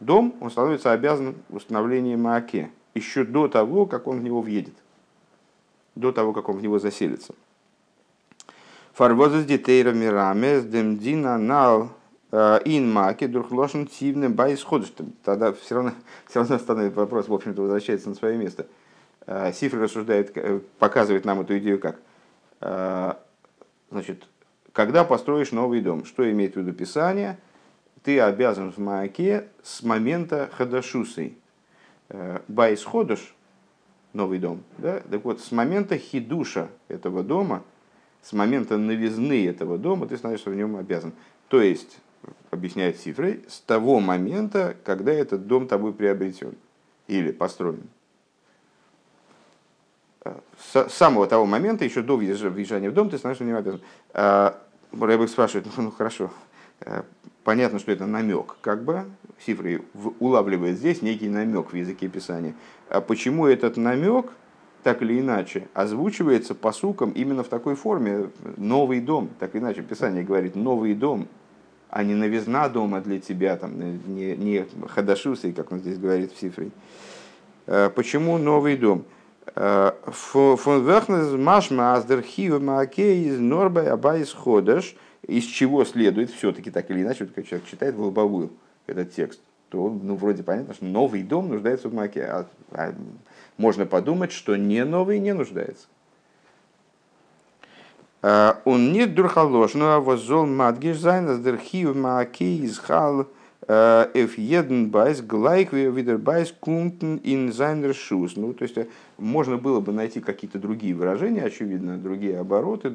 дом, 0.00 0.34
он 0.40 0.50
становится 0.50 0.92
обязан 0.92 1.34
установлением 1.48 2.22
Мааке, 2.22 2.70
еще 2.94 3.24
до 3.24 3.48
того, 3.48 3.86
как 3.86 4.06
он 4.06 4.20
в 4.20 4.22
него 4.22 4.40
въедет, 4.40 4.74
до 5.94 6.12
того, 6.12 6.32
как 6.32 6.48
он 6.48 6.58
в 6.58 6.62
него 6.62 6.78
заселится. 6.78 7.34
Фарвозас 8.98 9.44
детейра 9.44 9.92
мираме 9.92 10.58
с 10.58 10.64
демдина 10.64 11.38
нал 11.38 11.92
э, 12.32 12.58
ин 12.64 12.90
маке 12.92 13.28
дурхлошен 13.28 13.86
тивным 13.86 14.32
байсходыш. 14.32 14.92
Тогда 15.22 15.52
все 15.52 15.76
равно, 15.76 15.92
все 16.28 16.40
равно 16.40 16.58
становится 16.58 16.98
вопрос, 16.98 17.28
в 17.28 17.32
общем-то, 17.32 17.62
возвращается 17.62 18.08
на 18.08 18.16
свое 18.16 18.36
место. 18.36 18.66
Э, 19.28 19.52
Сифр 19.52 19.78
рассуждает, 19.78 20.34
показывает 20.80 21.24
нам 21.24 21.40
эту 21.42 21.58
идею 21.58 21.78
как 21.78 22.00
Значит, 23.92 24.26
когда 24.72 25.04
построишь 25.04 25.52
новый 25.52 25.80
дом, 25.80 26.04
что 26.04 26.28
имеет 26.28 26.54
в 26.54 26.56
виду 26.56 26.72
Писание, 26.72 27.38
ты 28.02 28.18
обязан 28.18 28.72
в 28.72 28.78
Мааке 28.78 29.46
с 29.62 29.84
момента 29.84 30.50
Хадашусы. 30.56 31.34
Э, 32.08 32.40
Байс 32.48 32.82
ходыш, 32.82 33.32
новый 34.12 34.40
дом, 34.40 34.64
да? 34.76 34.98
так 35.08 35.24
вот, 35.24 35.40
с 35.40 35.52
момента 35.52 35.96
хидуша 35.98 36.68
этого 36.88 37.22
дома, 37.22 37.62
с 38.22 38.32
момента 38.32 38.76
новизны 38.76 39.46
этого 39.46 39.78
дома, 39.78 40.06
ты 40.06 40.16
становишься 40.16 40.50
в 40.50 40.54
нем 40.54 40.76
обязан. 40.76 41.12
То 41.48 41.62
есть, 41.62 41.98
объясняет 42.50 42.98
Сифрей, 42.98 43.44
с 43.48 43.60
того 43.60 44.00
момента, 44.00 44.76
когда 44.84 45.12
этот 45.12 45.46
дом 45.46 45.66
тобой 45.66 45.92
приобретен 45.92 46.54
или 47.06 47.32
построен 47.32 47.88
с 50.72 50.88
самого 50.90 51.26
того 51.26 51.46
момента, 51.46 51.84
еще 51.84 52.02
до 52.02 52.16
въезжания 52.16 52.90
в 52.90 52.94
дом, 52.94 53.10
ты 53.10 53.18
становишься 53.18 53.44
в 53.44 53.46
него 53.46 53.58
обязан. 53.58 53.80
А, 54.12 54.58
Рэбек 54.92 55.28
спрашивает, 55.28 55.66
ну, 55.76 55.84
ну 55.84 55.90
хорошо, 55.90 56.30
э, 56.80 57.02
понятно, 57.44 57.78
что 57.78 57.92
это 57.92 58.06
намек, 58.06 58.56
как 58.60 58.84
бы, 58.84 59.04
Сифры 59.44 59.82
улавливает 60.18 60.78
здесь 60.78 61.02
некий 61.02 61.28
намек 61.28 61.72
в 61.72 61.76
языке 61.76 62.08
Писания. 62.08 62.54
А 62.88 63.00
почему 63.00 63.46
этот 63.46 63.76
намек, 63.76 64.32
так 64.82 65.02
или 65.02 65.20
иначе, 65.20 65.68
озвучивается 65.74 66.54
посуком 66.54 67.10
именно 67.10 67.42
в 67.42 67.48
такой 67.48 67.74
форме, 67.74 68.30
новый 68.56 69.00
дом, 69.00 69.30
так 69.38 69.54
или 69.54 69.62
иначе, 69.62 69.82
Писание 69.82 70.22
говорит, 70.22 70.54
новый 70.56 70.94
дом, 70.94 71.26
а 71.90 72.02
не 72.02 72.14
новизна 72.14 72.68
дома 72.68 73.00
для 73.00 73.18
тебя, 73.18 73.56
там, 73.56 73.72
не, 74.14 74.36
не 74.36 74.66
хадашусы, 74.88 75.52
как 75.52 75.72
он 75.72 75.80
здесь 75.80 75.98
говорит 75.98 76.32
в 76.32 76.38
Сифре. 76.38 76.70
Э, 77.66 77.90
почему 77.94 78.38
новый 78.38 78.76
дом? 78.76 79.04
Фон 79.54 80.86
Верхнес 80.86 81.32
Машма 81.32 81.94
Аздерхива 81.94 82.58
Мааке 82.58 83.22
из 83.22 83.40
Норбай 83.40 83.88
Абайс 83.88 84.32
Ходаш, 84.32 84.94
из 85.26 85.44
чего 85.44 85.84
следует, 85.84 86.30
все-таки 86.30 86.70
так 86.70 86.90
или 86.90 87.02
иначе, 87.02 87.24
вот 87.24 87.46
человек 87.46 87.66
читает 87.66 87.94
в 87.94 88.02
лобовую 88.02 88.50
этот 88.86 89.12
текст, 89.14 89.40
то 89.70 89.88
ну, 89.88 90.16
вроде 90.16 90.42
понятно, 90.42 90.74
что 90.74 90.84
новый 90.84 91.22
дом 91.22 91.48
нуждается 91.48 91.88
в 91.88 91.94
מעקה. 91.94 92.24
А, 92.24 92.46
а 92.72 92.94
можно 93.58 93.84
подумать, 93.84 94.32
что 94.32 94.56
не 94.56 94.84
новый 94.84 95.18
не 95.18 95.34
нуждается. 95.34 95.86
Он 98.22 98.92
не 98.92 99.06
дурхалош, 99.06 99.74
но 99.74 100.00
возол 100.00 100.46
мадгиш 100.46 100.98
зайн, 100.98 101.28
аздерхив 101.28 101.94
Мааке 101.94 102.56
из 102.56 102.78
Хал 102.78 103.28
אויף 103.68 104.38
יעדן 104.38 104.90
בית 104.90 105.20
גלייך 105.20 105.72
ווי 105.72 105.94
דער 105.94 106.16
בית 106.16 106.54
קומט 106.58 107.18
אין 107.18 107.50
זיין 107.50 107.92
רשות. 107.92 108.32
Ну, 108.34 108.54
то 108.54 108.62
есть 108.62 108.76
можно 109.18 109.58
было 109.58 109.80
бы 109.80 109.92
найти 109.92 110.20
какие-то 110.20 110.58
другие 110.58 110.94
выражения, 110.94 111.42
очевидно, 111.42 111.98
другие 111.98 112.38
обороты, 112.38 112.90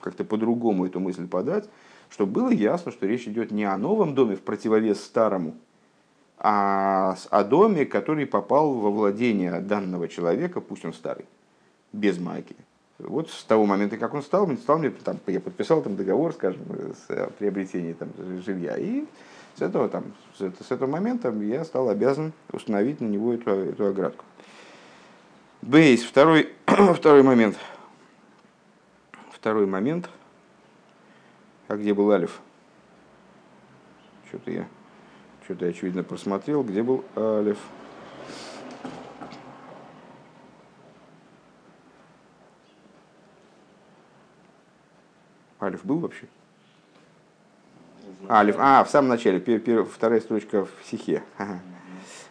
как-то 0.00 0.24
по-другому 0.24 0.86
эту 0.86 0.98
мысль 0.98 1.28
подать, 1.28 1.68
чтобы 2.10 2.32
было 2.32 2.50
ясно, 2.50 2.90
что 2.90 3.06
речь 3.06 3.28
идет 3.28 3.52
не 3.52 3.64
о 3.64 3.78
новом 3.78 4.16
доме 4.16 4.34
в 4.34 4.40
противовес 4.40 5.00
старому, 5.00 5.54
а 6.40 7.16
о 7.30 7.44
доме, 7.44 7.84
который 7.84 8.26
попал 8.26 8.72
во 8.74 8.90
владение 8.90 9.60
данного 9.60 10.08
человека, 10.08 10.60
пусть 10.60 10.84
он 10.84 10.92
старый, 10.92 11.26
без 11.92 12.18
מעקה. 12.18 12.54
Вот 12.98 13.30
с 13.30 13.44
того 13.44 13.64
момента, 13.64 13.96
как 13.96 14.14
он 14.14 14.22
стал, 14.22 14.50
стал 14.56 14.78
мне, 14.78 14.90
там, 14.90 15.18
я 15.26 15.40
подписал 15.40 15.82
там 15.82 15.96
договор, 15.96 16.32
скажем, 16.32 16.62
с 17.08 17.30
приобретением 17.38 17.94
там, 17.94 18.08
жилья, 18.44 18.76
и 18.76 19.04
с 19.56 19.62
этого, 19.62 19.88
там, 19.88 20.04
с, 20.36 20.40
с 20.40 20.70
этого 20.70 20.88
момента 20.88 21.30
я 21.30 21.64
стал 21.64 21.88
обязан 21.88 22.32
установить 22.52 23.00
на 23.00 23.06
него 23.06 23.34
эту, 23.34 23.50
эту 23.50 23.86
оградку. 23.86 24.24
Бейс, 25.62 26.04
второй, 26.04 26.52
второй 26.66 27.22
момент. 27.22 27.56
Второй 29.32 29.66
момент. 29.66 30.08
А 31.68 31.76
где 31.76 31.94
был 31.94 32.10
Алиф? 32.10 32.40
Что-то 34.28 34.50
я, 34.50 34.68
что-то 35.48 35.64
я 35.64 35.70
очевидно 35.70 36.02
просмотрел. 36.02 36.62
Где 36.62 36.82
был 36.82 37.06
Алиф? 37.16 37.56
Алиф 45.58 45.82
был 45.86 46.00
вообще? 46.00 46.26
Алиф. 48.28 48.56
А, 48.58 48.84
в 48.84 48.90
самом 48.90 49.08
начале, 49.08 49.40
пер, 49.40 49.58
пер, 49.60 49.84
вторая 49.84 50.20
строчка 50.20 50.66
в 50.66 50.70
стихе. 50.84 51.22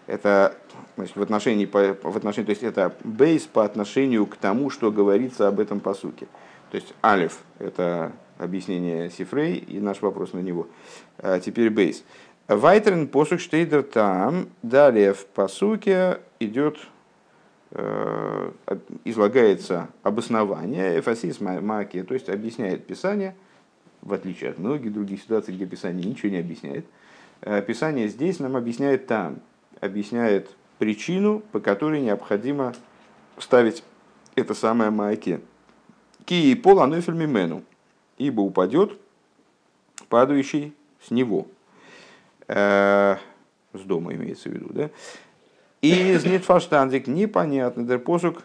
Это 0.06 0.56
значит, 0.96 1.16
в 1.16 1.22
отношении, 1.24 1.66
по, 1.66 1.98
в 2.04 2.16
отношении, 2.16 2.46
то 2.46 2.52
есть 2.52 2.62
это 2.62 2.96
бейс 3.04 3.48
по 3.48 3.66
отношению 3.66 4.28
к 4.28 4.36
тому, 4.36 4.70
что 4.70 4.92
говорится 4.92 5.48
об 5.48 5.60
этом 5.60 5.80
посуке. 5.80 6.28
То 6.70 6.76
есть 6.76 6.94
алиф– 7.04 7.40
это 7.58 8.12
объяснение 8.38 9.10
Сифрей 9.10 9.56
и 9.56 9.80
наш 9.80 10.02
вопрос 10.02 10.34
на 10.34 10.40
него. 10.40 10.68
А 11.18 11.40
теперь 11.40 11.70
бейс. 11.70 12.04
Вайтерн 12.48 13.08
посук 13.08 13.42
штейдер 13.42 13.84
там, 13.84 14.48
далее 14.64 15.14
в 15.14 15.26
посуке 15.26 16.22
идет, 16.40 16.78
э, 17.72 18.52
излагается 19.04 19.90
обоснование 20.02 20.98
эфасис 20.98 21.42
маки, 21.42 22.04
то 22.04 22.14
есть 22.14 22.30
объясняет 22.30 22.86
Писание, 22.88 23.36
в 24.02 24.14
отличие 24.14 24.52
от 24.52 24.60
многих 24.60 24.94
других 24.94 25.22
ситуаций, 25.22 25.54
где 25.54 25.66
Писание 25.66 26.08
ничего 26.08 26.32
не 26.32 26.38
объясняет. 26.38 26.86
Э, 27.42 27.62
Писание 27.62 28.08
здесь 28.08 28.40
нам 28.40 28.56
объясняет 28.56 29.08
там, 29.08 29.40
объясняет 29.82 30.50
причину, 30.78 31.44
по 31.52 31.60
которой 31.60 32.00
необходимо 32.00 32.74
ставить 33.38 33.84
это 34.36 34.54
самое 34.54 34.90
майки. 34.90 35.42
Ки 36.24 36.52
и 36.52 36.56
пол 36.56 36.86
мену, 36.86 37.64
ибо 38.18 38.40
упадет 38.40 38.98
падающий 40.08 40.74
с 41.02 41.12
него. 41.12 41.48
Э, 42.48 43.18
с 43.74 43.82
дома 43.82 44.14
имеется 44.14 44.50
в 44.50 44.54
виду, 44.54 44.68
да? 44.70 44.90
И 45.82 46.14
из 46.14 46.26
нетфаштандик 46.26 47.08
непонятно, 47.08 47.82
der 47.82 48.00
посук, 48.00 48.44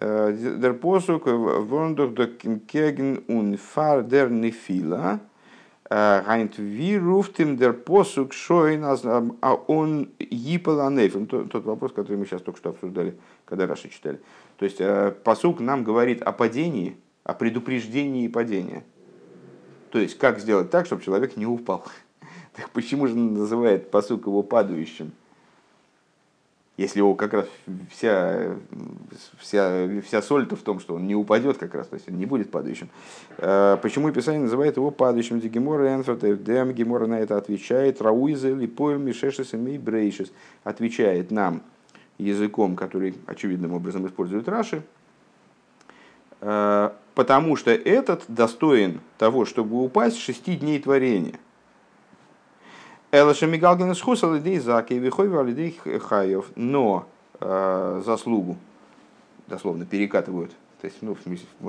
э, 0.00 0.32
der 0.32 0.72
посук 0.72 1.26
вондух 1.26 2.14
до 2.14 2.26
кеген 2.26 3.22
ун 3.28 3.56
фар 3.56 4.02
дер 4.02 4.30
нефила, 4.30 5.20
Гайнт 5.90 6.58
ви 6.58 6.98
руфтим 6.98 7.58
дер 7.58 7.74
посук 7.74 8.32
шойн, 8.32 8.82
а 8.84 9.54
он 9.66 10.08
ипал 10.18 10.80
анефим. 10.80 11.26
Тот 11.26 11.64
вопрос, 11.64 11.92
который 11.92 12.16
мы 12.16 12.24
сейчас 12.24 12.40
только 12.40 12.58
что 12.58 12.70
обсуждали, 12.70 13.14
когда 13.44 13.66
Раши 13.66 13.90
читали. 13.90 14.18
То 14.56 14.64
есть 14.64 14.80
э, 14.80 15.12
посук 15.22 15.60
нам 15.60 15.84
говорит 15.84 16.22
о 16.22 16.32
падении, 16.32 16.96
о 17.24 17.34
предупреждении 17.34 18.26
падения. 18.28 18.84
То 19.90 19.98
есть, 19.98 20.16
как 20.16 20.40
сделать 20.40 20.70
так, 20.70 20.86
чтобы 20.86 21.02
человек 21.02 21.36
не 21.36 21.44
упал. 21.44 21.84
Так 22.56 22.70
почему 22.70 23.06
же 23.06 23.14
называет 23.16 23.90
посук 23.90 24.26
его 24.26 24.42
падающим? 24.42 25.12
Если 26.78 26.98
его 27.00 27.14
как 27.14 27.34
раз 27.34 27.46
вся, 27.90 28.56
вся, 29.38 29.88
вся 30.04 30.22
соль-то 30.22 30.56
в 30.56 30.62
том, 30.62 30.80
что 30.80 30.94
он 30.94 31.06
не 31.06 31.14
упадет 31.14 31.58
как 31.58 31.74
раз, 31.74 31.86
то 31.88 31.94
есть 31.94 32.08
он 32.08 32.16
не 32.16 32.24
будет 32.24 32.50
падающим. 32.50 32.88
Э, 33.36 33.76
почему 33.80 34.10
Писание 34.10 34.40
называет 34.40 34.78
его 34.78 34.90
падающим? 34.90 35.38
Гемора 35.38 35.94
Энфорт, 35.94 36.24
Эвдем, 36.24 36.72
Гемора 36.72 37.06
на 37.06 37.20
это 37.20 37.36
отвечает, 37.36 38.00
Рауиза, 38.00 38.48
Липойл, 38.48 38.98
Мишешес 38.98 39.52
и 39.52 39.78
Брейшес, 39.78 40.32
отвечает 40.64 41.30
нам 41.30 41.62
языком, 42.16 42.74
который 42.74 43.14
очевидным 43.26 43.74
образом 43.74 44.06
использует 44.06 44.48
Раши, 44.48 44.82
э, 46.40 46.90
потому 47.14 47.56
что 47.56 47.70
этот 47.70 48.24
достоин 48.28 49.02
того, 49.18 49.44
чтобы 49.44 49.82
упасть 49.82 50.16
шести 50.16 50.56
дней 50.56 50.80
творения. 50.80 51.38
Элаша 53.14 53.46
Мигалгин 53.46 53.94
Схусал 53.94 54.38
идей 54.38 54.58
Заки, 54.58 54.94
Вихойва 54.94 55.50
идей 55.52 55.78
Хаев, 56.00 56.46
но 56.56 57.06
э, 57.40 58.02
заслугу, 58.06 58.56
дословно, 59.48 59.84
перекатывают, 59.84 60.50
то 60.80 60.86
есть 60.86 60.96
ну, 61.02 61.14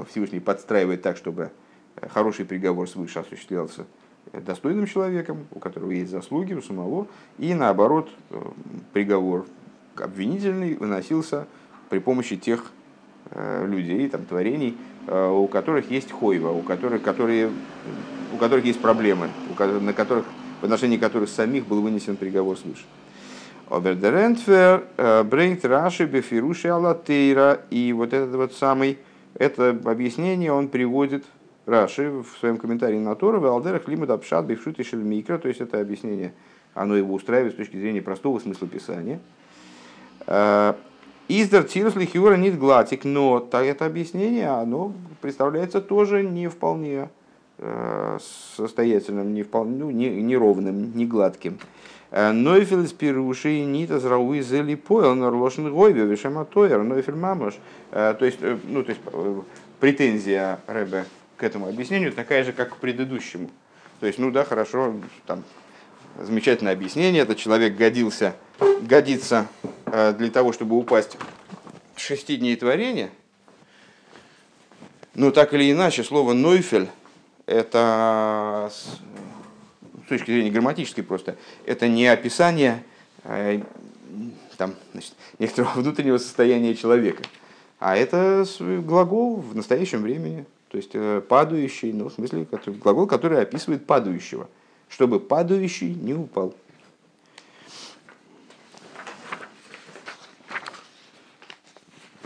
Всевышний 0.05 0.39
подстраивает 0.39 1.01
так, 1.01 1.17
чтобы 1.17 1.51
хороший 2.13 2.45
приговор 2.45 2.87
свыше 2.87 3.19
осуществлялся 3.19 3.85
достойным 4.31 4.87
человеком, 4.87 5.45
у 5.51 5.59
которого 5.59 5.91
есть 5.91 6.11
заслуги 6.11 6.53
у 6.53 6.61
самого, 6.61 7.07
и 7.37 7.53
наоборот, 7.53 8.09
приговор 8.93 9.45
обвинительный 9.97 10.75
выносился 10.75 11.45
при 11.89 11.99
помощи 11.99 12.37
тех 12.37 12.71
э, 13.31 13.67
людей, 13.67 14.07
там, 14.07 14.23
творений, 14.23 14.77
э, 15.07 15.29
у 15.29 15.47
которых 15.47 15.91
есть 15.91 16.09
хойва, 16.09 16.51
у 16.51 16.61
которых, 16.61 17.03
которые, 17.03 17.51
у 18.33 18.37
которых 18.37 18.63
есть 18.63 18.79
проблемы, 18.79 19.29
на 19.81 19.91
которых 19.91 20.23
в 20.63 20.65
отношении 20.65 20.95
которых 20.95 21.27
самих 21.27 21.67
был 21.67 21.81
вынесен 21.81 22.15
приговор 22.15 22.57
свыше. 22.57 22.85
Обердерентфер 23.69 24.85
э, 24.95 25.23
брейт 25.23 25.65
Раши 25.65 26.05
Бефируши 26.05 26.69
Алатейра. 26.69 27.59
И 27.69 27.91
вот 27.91 28.13
этот 28.13 28.33
вот 28.35 28.53
самый, 28.53 28.97
это 29.35 29.77
объяснение 29.83 30.53
он 30.53 30.69
приводит 30.69 31.25
Раши 31.65 32.09
в 32.09 32.37
своем 32.39 32.55
комментарии 32.55 32.97
на 32.97 33.13
Тору, 33.15 33.45
Алдерах 33.45 33.89
Лимут 33.89 34.09
Апшат 34.09 34.45
Бифшут 34.45 34.79
и 34.79 34.83
Шельмикра, 34.83 35.37
то 35.37 35.49
есть 35.49 35.59
это 35.59 35.81
объяснение, 35.81 36.33
оно 36.73 36.95
его 36.95 37.13
устраивает 37.13 37.55
с 37.55 37.57
точки 37.57 37.75
зрения 37.75 38.01
простого 38.01 38.39
смысла 38.39 38.65
Писания. 38.65 39.19
Э, 40.27 40.75
Издер 41.27 41.63
Тирус 41.63 41.95
Лихиура 41.95 42.37
Нит 42.37 42.57
Глатик, 42.57 43.03
но 43.03 43.49
это 43.51 43.85
объяснение, 43.85 44.47
оно 44.47 44.93
представляется 45.19 45.81
тоже 45.81 46.23
не 46.23 46.47
вполне 46.47 47.09
состоятельным, 48.55 49.33
не 49.33 49.43
вполне, 49.43 49.77
ну, 49.77 49.91
не, 49.91 50.09
неровным, 50.09 50.95
не 50.95 51.05
гладким. 51.05 51.59
Э, 52.11 52.31
Нойфель 52.31 52.83
из 52.83 52.93
Пируши 52.93 53.61
Нита 53.61 53.99
зрауи 53.99 54.41
зели 54.41 54.75
поел 54.75 55.15
нарлошен 55.15 55.71
гойве 55.71 56.05
вишема 56.05 56.45
тойер 56.45 56.83
Нойфель 56.83 57.15
мамош. 57.15 57.55
Э, 57.91 58.15
то 58.17 58.25
есть, 58.25 58.39
ну, 58.41 58.83
то 58.83 58.89
есть 58.89 59.01
претензия 59.79 60.59
Рэбе 60.67 61.05
к 61.37 61.43
этому 61.43 61.67
объяснению 61.67 62.13
такая 62.13 62.43
же, 62.43 62.53
как 62.53 62.75
к 62.75 62.77
предыдущему. 62.77 63.49
То 63.99 64.05
есть, 64.05 64.19
ну 64.19 64.29
да, 64.29 64.43
хорошо, 64.43 64.93
там 65.25 65.43
замечательное 66.19 66.73
объяснение, 66.73 67.23
этот 67.23 67.37
человек 67.37 67.75
годился, 67.75 68.35
годится 68.81 69.47
для 69.85 70.29
того, 70.29 70.53
чтобы 70.53 70.75
упасть 70.75 71.17
в 71.95 71.99
шести 71.99 72.37
дней 72.37 72.55
творения, 72.55 73.09
но 75.15 75.31
так 75.31 75.53
или 75.53 75.71
иначе, 75.71 76.03
слово 76.03 76.33
«нойфель» 76.33 76.89
это 77.45 78.71
с 78.71 80.09
точки 80.09 80.31
зрения 80.31 80.51
грамматической 80.51 81.03
просто, 81.03 81.37
это 81.65 81.87
не 81.87 82.07
описание 82.07 82.83
э, 83.23 83.61
там, 84.57 84.75
значит, 84.91 85.13
некоторого 85.39 85.71
внутреннего 85.75 86.17
состояния 86.17 86.75
человека, 86.75 87.23
а 87.79 87.95
это 87.97 88.45
глагол 88.59 89.37
в 89.37 89.55
настоящем 89.55 90.01
времени, 90.01 90.45
то 90.69 90.77
есть 90.77 90.91
э, 90.93 91.21
падающий, 91.21 91.91
ну, 91.93 92.09
в 92.09 92.13
смысле, 92.13 92.47
глагол, 92.67 93.07
который 93.07 93.41
описывает 93.41 93.85
падающего, 93.85 94.49
чтобы 94.89 95.19
падающий 95.19 95.93
не 95.93 96.13
упал. 96.13 96.53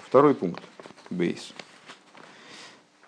Второй 0.08 0.36
пункт. 0.36 0.64
Бейс. 1.10 1.54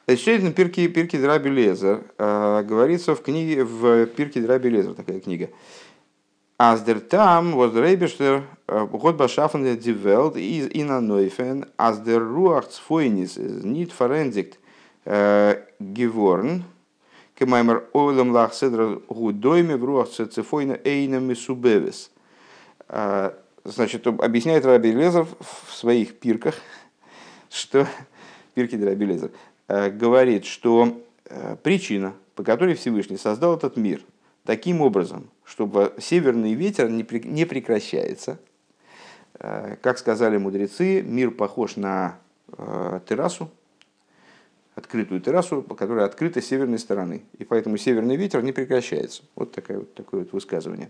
Эйшейден 0.09 0.53
Пирки, 0.53 0.87
Пирки 0.87 1.17
Драби 1.17 1.49
Лезер 1.49 2.01
э, 2.17 2.63
говорится 2.63 3.13
в 3.13 3.21
книге, 3.21 3.63
в 3.63 4.07
Пирки 4.07 4.39
Драби 4.39 4.69
Лезер, 4.69 4.95
такая 4.95 5.19
книга. 5.19 5.51
Аздер 6.57 6.99
там, 6.99 7.51
воз 7.51 7.75
рейбештер, 7.75 8.43
год 8.67 9.17
башафен 9.17 9.77
дивелт 9.77 10.35
из 10.35 10.67
ина 10.73 10.99
нойфен, 10.99 11.67
аздер 11.77 12.23
руах 12.23 12.69
цфойнис, 12.69 13.37
нит 13.37 13.91
форензикт 13.91 14.57
геворн, 15.05 16.63
кемаймер 17.35 17.85
ойлем 17.93 18.31
лах 18.31 18.55
седра 18.55 18.99
гудойме 19.09 19.77
в 19.77 19.85
руах 19.85 20.09
цефойна 20.09 20.79
эйна 20.83 21.19
мисубевес. 21.19 22.09
Э, 22.87 23.33
значит, 23.63 24.07
объясняет 24.07 24.65
Раби 24.65 24.91
Лезер 24.91 25.27
в 25.39 25.71
своих 25.71 26.17
пирках, 26.17 26.55
что 27.51 27.87
Пирки 28.55 28.75
Раби 28.75 29.05
Лезер, 29.05 29.29
говорит, 29.69 30.45
что 30.45 30.99
э, 31.25 31.55
причина, 31.62 32.15
по 32.34 32.43
которой 32.43 32.73
Всевышний 32.73 33.17
создал 33.17 33.55
этот 33.55 33.77
мир 33.77 34.01
таким 34.43 34.82
образом, 34.82 35.29
чтобы 35.45 35.93
северный 35.99 36.55
ветер 36.55 36.89
не 36.89 37.45
прекращается, 37.45 38.39
э, 39.39 39.75
как 39.82 39.99
сказали 39.99 40.38
мудрецы, 40.38 41.03
мир 41.03 41.32
похож 41.32 41.75
на 41.75 42.17
террасу, 43.08 43.51
открытую 44.73 45.21
террасу, 45.21 45.62
которая 45.62 46.05
открыта 46.05 46.41
с 46.41 46.47
северной 46.47 46.79
стороны. 46.79 47.21
И 47.38 47.43
поэтому 47.43 47.77
северный 47.77 48.15
ветер 48.15 48.41
не 48.41 48.51
прекращается. 48.51 49.21
Вот, 49.36 49.51
такое 49.51 49.77
вот 49.77 49.93
такое 49.93 50.21
вот 50.21 50.34
высказывание. 50.34 50.89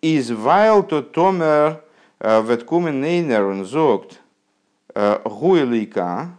Из 0.00 0.30
вайл 0.30 0.84
то 0.84 1.02
томер 1.02 1.82
веткумен 2.20 3.00
нейнер 3.00 3.64
зогт 3.64 4.20
Гуэлейка, 5.24 6.30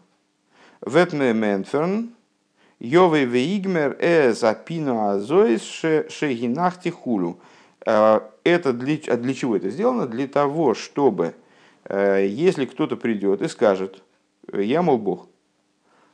Ветме 0.86 1.34
Менферн, 1.34 2.10
Йовей 2.80 3.26
Вейгмер 3.26 3.96
Э 4.00 4.34
Запину 4.34 5.08
Азоис 5.08 5.62
Шегинахти 5.62 6.90
Хулю. 6.90 7.40
Это 7.82 8.74
для, 8.74 8.98
для 9.18 9.34
чего 9.34 9.56
это 9.56 9.70
сделано? 9.70 10.08
Для 10.08 10.28
того, 10.28 10.74
чтобы, 10.74 11.36
если 11.90 12.66
кто-то 12.66 12.98
придет 12.98 13.42
и 13.42 13.48
скажет, 13.48 14.04
я, 14.52 14.82
мол, 14.82 14.98
Бог, 14.98 15.28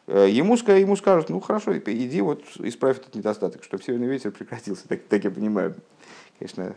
ему, 0.08 0.56
ему 0.56 0.96
скажут, 0.96 1.30
ну 1.30 1.40
хорошо, 1.40 1.76
иди 1.78 2.22
вот 2.22 2.44
исправь 2.60 3.00
этот 3.00 3.16
недостаток, 3.16 3.64
чтобы 3.64 3.82
северный 3.82 4.08
ветер 4.08 4.30
прекратился, 4.32 4.88
так, 4.88 5.02
так 5.10 5.24
я 5.24 5.32
понимаю. 5.32 5.74
Конечно, 6.38 6.76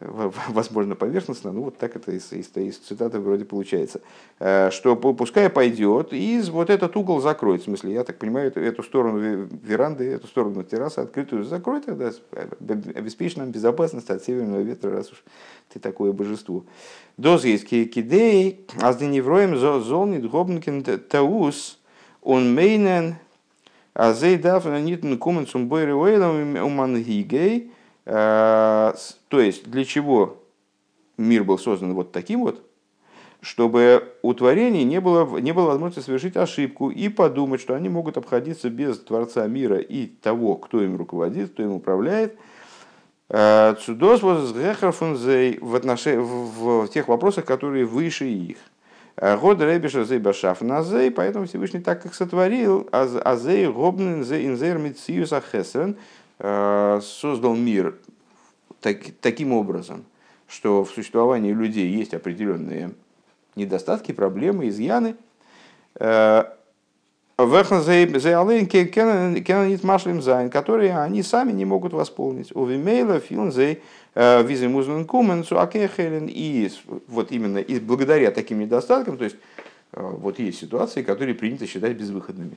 возможно, 0.00 0.94
поверхностно, 0.94 1.52
ну 1.52 1.62
вот 1.62 1.78
так 1.78 1.96
это 1.96 2.12
из, 2.12 2.32
из, 2.32 2.50
из 2.56 2.78
цитаты 2.78 3.18
вроде 3.18 3.44
получается, 3.44 4.00
э, 4.38 4.70
что 4.70 4.96
пускай 4.96 5.48
пойдет 5.48 6.12
и 6.12 6.42
вот 6.50 6.70
этот 6.70 6.96
угол 6.96 7.20
закроет, 7.20 7.62
в 7.62 7.64
смысле, 7.64 7.94
я 7.94 8.04
так 8.04 8.18
понимаю, 8.18 8.48
эту, 8.48 8.60
эту 8.60 8.82
сторону 8.82 9.18
веранды, 9.62 10.04
эту 10.04 10.26
сторону 10.26 10.62
террасы 10.64 11.00
открытую 11.00 11.44
закроет, 11.44 11.86
тогда 11.86 12.10
обеспечит 12.94 13.38
нам 13.38 13.50
безопасность 13.50 14.10
от 14.10 14.22
северного 14.24 14.60
ветра, 14.60 14.90
раз 14.90 15.12
уж 15.12 15.24
ты 15.72 15.78
такое 15.78 16.12
божество. 16.12 16.64
Доз 17.16 17.44
есть 17.44 17.68
кидей, 17.68 18.66
а 18.80 18.92
с 18.92 18.96
деневроем 18.96 19.56
золнит 19.56 20.28
гобнкин 20.28 20.82
таус, 21.08 21.78
он 22.22 22.54
мейнен, 22.54 23.16
а 23.94 24.12
зей 24.12 24.36
дафна 24.36 24.80
нитн 24.80 25.16
кумен 25.16 25.46
сумбойры 25.46 25.94
уэйлом 25.94 26.56
умангигей, 26.56 27.70
Э, 28.08 28.94
то 29.28 29.40
есть 29.40 29.68
для 29.70 29.84
чего 29.84 30.42
мир 31.16 31.44
был 31.44 31.58
создан 31.58 31.94
вот 31.94 32.12
таким 32.12 32.40
вот, 32.40 32.62
чтобы 33.40 34.12
у 34.22 34.34
творений 34.34 34.84
не 34.84 35.00
было, 35.00 35.38
не 35.38 35.52
было 35.52 35.66
возможности 35.66 36.06
совершить 36.06 36.36
ошибку 36.36 36.90
и 36.90 37.08
подумать, 37.08 37.60
что 37.60 37.74
они 37.74 37.88
могут 37.88 38.16
обходиться 38.16 38.70
без 38.70 38.98
Творца 38.98 39.46
мира 39.46 39.78
и 39.78 40.06
того, 40.06 40.56
кто 40.56 40.82
им 40.82 40.96
руководит, 40.96 41.52
кто 41.52 41.62
им 41.62 41.72
управляет. 41.72 42.36
Э, 43.28 43.74
Цудос 43.80 44.22
в, 44.22 45.74
отношении, 45.74 46.18
в 46.20 46.88
тех 46.88 47.08
вопросах, 47.08 47.44
которые 47.44 47.84
выше 47.84 48.26
их. 48.26 48.56
Э, 49.16 49.36
Год 49.36 49.60
Ребиша 49.60 50.04
Зей 50.04 50.18
Башаф 50.18 50.60
Назей, 50.62 51.10
поэтому 51.10 51.46
Всевышний 51.46 51.80
так 51.80 52.02
как 52.02 52.14
сотворил, 52.14 52.88
Азей 52.90 53.66
Гобнен 53.66 54.24
Зей 54.24 54.46
Инзер 54.46 54.78
Митсиюс 54.78 55.32
Ахесрен, 55.32 55.96
Э, 56.38 57.00
создал 57.02 57.54
мир 57.54 57.94
так, 58.86 58.98
таким 59.20 59.52
образом, 59.52 60.04
что 60.46 60.84
в 60.84 60.90
существовании 60.90 61.52
людей 61.52 61.88
есть 61.88 62.14
определенные 62.14 62.92
недостатки, 63.56 64.12
проблемы, 64.12 64.68
изъяны, 64.68 65.16
э, 65.96 66.44
которые 70.50 70.96
они 71.00 71.24
сами 71.24 71.50
не 71.50 71.64
могут 71.64 71.94
восполнить. 71.94 72.54
У 72.54 72.64
Филнзей, 73.18 73.82
э, 74.14 74.44
Куменцу, 75.04 75.58
Акехелен. 75.58 76.28
И 76.30 76.70
вот 77.08 77.32
именно 77.32 77.58
и 77.58 77.80
благодаря 77.80 78.30
таким 78.30 78.60
недостаткам, 78.60 79.18
то 79.18 79.24
есть 79.24 79.36
вот 79.90 80.38
есть 80.38 80.60
ситуации, 80.60 81.02
которые 81.02 81.34
принято 81.34 81.66
считать 81.66 81.96
безвыходными. 81.96 82.56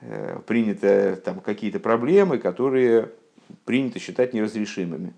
Э, 0.00 0.40
принято 0.44 1.14
там 1.24 1.38
какие-то 1.38 1.78
проблемы, 1.78 2.38
которые 2.38 3.12
принято 3.64 4.00
считать 4.00 4.34
неразрешимыми. 4.34 5.12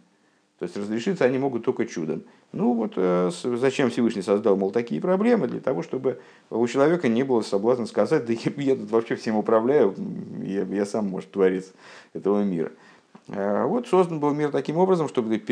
То 0.63 0.67
есть 0.67 0.77
разрешиться 0.77 1.25
они 1.25 1.39
могут 1.39 1.65
только 1.65 1.87
чудом. 1.87 2.23
Ну 2.53 2.75
вот 2.75 2.93
э, 2.95 3.33
зачем 3.33 3.91
Всевышний 3.91 4.23
создал, 4.23 4.57
мол, 4.57 4.71
такие 4.71 5.01
проблемы? 5.01 5.49
Для 5.49 5.59
того, 5.59 5.83
чтобы 5.83 6.21
у 6.51 6.65
человека 6.69 7.09
не 7.09 7.25
было 7.25 7.41
соблазна 7.41 7.87
сказать, 7.87 8.27
да 8.27 8.33
я, 8.33 8.77
тут 8.77 8.89
вообще 8.93 9.17
всем 9.17 9.35
управляю, 9.35 9.93
я, 10.41 10.63
я 10.63 10.87
сам, 10.87 11.09
может, 11.09 11.33
творец 11.33 11.73
этого 12.13 12.45
мира. 12.45 12.71
Э, 13.27 13.65
вот 13.65 13.89
создан 13.89 14.21
был 14.21 14.35
мир 14.35 14.53
таким 14.53 14.77
образом, 14.77 15.09
чтобы 15.09 15.43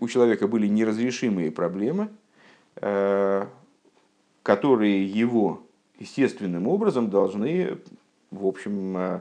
у 0.00 0.08
человека 0.08 0.48
были 0.48 0.66
неразрешимые 0.66 1.50
проблемы, 1.50 2.08
которые 4.42 5.04
его 5.04 5.60
естественным 5.98 6.68
образом 6.68 7.10
должны 7.10 7.80
в 8.34 8.46
общем, 8.46 8.96
э, 8.96 9.20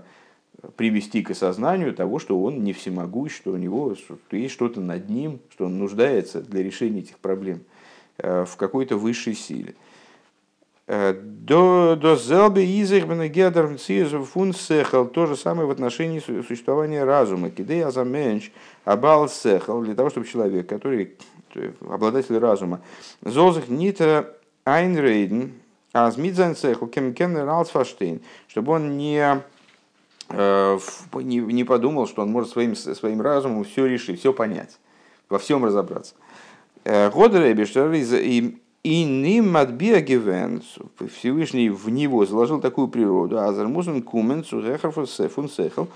привести 0.76 1.22
к 1.22 1.32
осознанию 1.32 1.94
того, 1.94 2.20
что 2.20 2.42
он 2.42 2.64
не 2.64 2.74
всемогущ, 2.74 3.36
что 3.36 3.52
у 3.52 3.58
него 3.58 3.96
что 3.96 4.18
есть 4.32 4.54
что-то 4.54 4.82
над 4.82 5.10
ним, 5.10 5.40
что 5.52 5.66
он 5.66 5.78
нуждается 5.78 6.42
для 6.42 6.64
решения 6.64 7.00
этих 7.00 7.18
проблем 7.20 7.62
э, 8.18 8.46
в 8.46 8.56
какой-то 8.56 8.98
высшей 8.98 9.36
силе. 9.36 9.76
Э, 10.88 11.14
до 11.14 11.96
до 11.96 12.16
зелбе 12.16 12.64
изых 12.82 13.08
бенегедер 13.08 13.78
фун 14.26 14.54
сехал 14.54 15.06
то 15.06 15.26
же 15.26 15.36
самое 15.36 15.68
в 15.68 15.72
отношении 15.72 16.20
существования 16.20 17.04
разума. 17.04 17.50
Кидей 17.50 17.84
азаменш 17.84 18.52
абал 18.86 19.28
сехал 19.28 19.82
для 19.82 19.96
того, 19.96 20.10
чтобы 20.10 20.28
человек, 20.28 20.68
который 20.68 21.16
обладатель 21.82 22.38
разума, 22.38 22.82
зозах 23.22 23.68
нита 23.68 24.36
айнрейден 24.66 25.54
а 25.94 26.10
Змидзайн 26.10 26.56
цеху 26.56 26.88
кемкен 26.88 27.38
Ралсфаштейн, 27.38 28.22
чтобы 28.48 28.74
он 28.74 28.98
не, 28.98 29.44
не, 30.30 31.38
не 31.40 31.64
подумал, 31.64 32.08
что 32.08 32.22
он 32.22 32.32
может 32.32 32.52
своим, 32.52 32.76
своим 32.76 33.22
разумом 33.22 33.64
все 33.64 33.86
решить, 33.86 34.20
все 34.20 34.34
понять, 34.34 34.80
во 35.30 35.38
всем 35.40 35.66
разобраться. 35.66 36.16
Э, 36.86 37.10
и 38.84 39.06
ним 39.06 39.52
Всевышний 41.08 41.70
в 41.70 41.88
него 41.90 42.26
заложил 42.26 42.60
такую 42.60 42.90
природу, 42.90 43.40
а 43.40 43.54
зармузен 43.54 44.02
кумен 44.02 44.44
фун 45.30 45.48
сехал, 45.48 45.88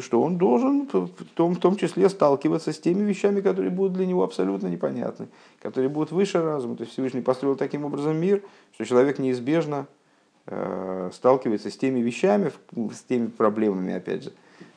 что 0.00 0.20
он 0.20 0.38
должен 0.38 0.88
в 0.92 1.08
том, 1.34 1.54
в 1.54 1.60
том 1.60 1.76
числе 1.76 2.08
сталкиваться 2.08 2.72
с 2.72 2.80
теми 2.80 3.04
вещами, 3.04 3.40
которые 3.40 3.70
будут 3.70 3.92
для 3.92 4.06
него 4.06 4.24
абсолютно 4.24 4.66
непонятны, 4.66 5.28
которые 5.60 5.88
будут 5.88 6.10
выше 6.10 6.42
разума. 6.42 6.74
То 6.74 6.82
есть 6.82 6.94
Всевышний 6.94 7.20
построил 7.20 7.54
таким 7.54 7.84
образом 7.84 8.16
мир, 8.16 8.42
что 8.74 8.84
человек 8.84 9.20
неизбежно 9.20 9.86
э, 9.86 10.01
сталкивается 11.12 11.70
с 11.70 11.76
теми 11.76 12.00
вещами, 12.00 12.50
с 12.92 13.00
теми 13.02 13.28
проблемами, 13.28 13.94
опять 13.94 14.24
же, 14.24 14.32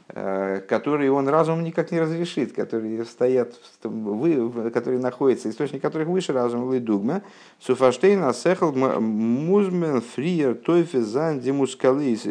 Э, 0.08 0.62
которые 0.62 1.12
он 1.12 1.28
разум 1.28 1.64
никак 1.64 1.92
не 1.92 2.00
разрешит, 2.00 2.54
которые 2.54 3.04
стоят, 3.06 3.60
которые 3.82 5.00
находятся, 5.00 5.50
источник 5.50 5.82
которых 5.82 6.08
выше 6.08 6.32
разума, 6.32 6.72
лидугма, 6.72 7.24
суфаштейн 7.60 8.24
асехал 8.24 8.72
музмен 8.72 10.02
фриер 10.02 10.54
тойфе 10.54 11.02
занди 11.02 11.50
мускалуис 11.50 12.24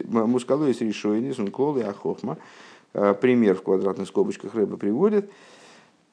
решойнис 0.80 1.40
унколы 1.40 1.82
ахохма. 1.82 2.38
Э, 2.92 3.12
пример 3.12 3.56
в 3.56 3.62
квадратных 3.62 4.06
скобочках 4.06 4.54
рыба 4.54 4.76
приводит. 4.76 5.28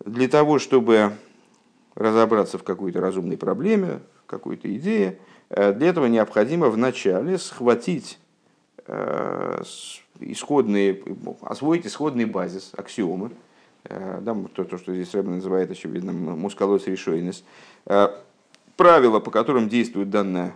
Для 0.03 0.27
того, 0.27 0.57
чтобы 0.57 1.11
разобраться 1.93 2.57
в 2.57 2.63
какой-то 2.63 3.01
разумной 3.01 3.37
проблеме, 3.37 3.99
в 4.23 4.25
какой-то 4.25 4.67
идее, 4.75 5.09
э, 5.09 5.30
для 5.55 5.87
этого 5.89 6.05
необходимо 6.05 6.69
вначале 6.69 7.37
схватить 7.37 8.19
исходные, 10.21 11.01
освоить 11.41 11.85
исходный 11.85 12.25
базис, 12.25 12.71
аксиомы, 12.77 13.31
э, 13.85 14.19
да, 14.21 14.35
то, 14.53 14.63
то, 14.63 14.77
что 14.77 14.93
здесь 14.93 15.13
Рэббен 15.13 15.35
называет, 15.35 15.71
очевидно, 15.71 16.13
мускалос 16.13 16.87
решойность, 16.87 17.43
э, 17.85 18.09
правила, 18.77 19.19
по 19.19 19.31
которым 19.31 19.67
действует 19.69 20.09
данная 20.09 20.53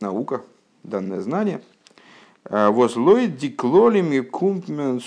наука, 0.00 0.42
данное 0.82 1.20
знание, 1.20 1.60
э, 2.44 2.68
Возлой 2.68 3.26
диклолими 3.26 4.20
кумпмен 4.20 5.00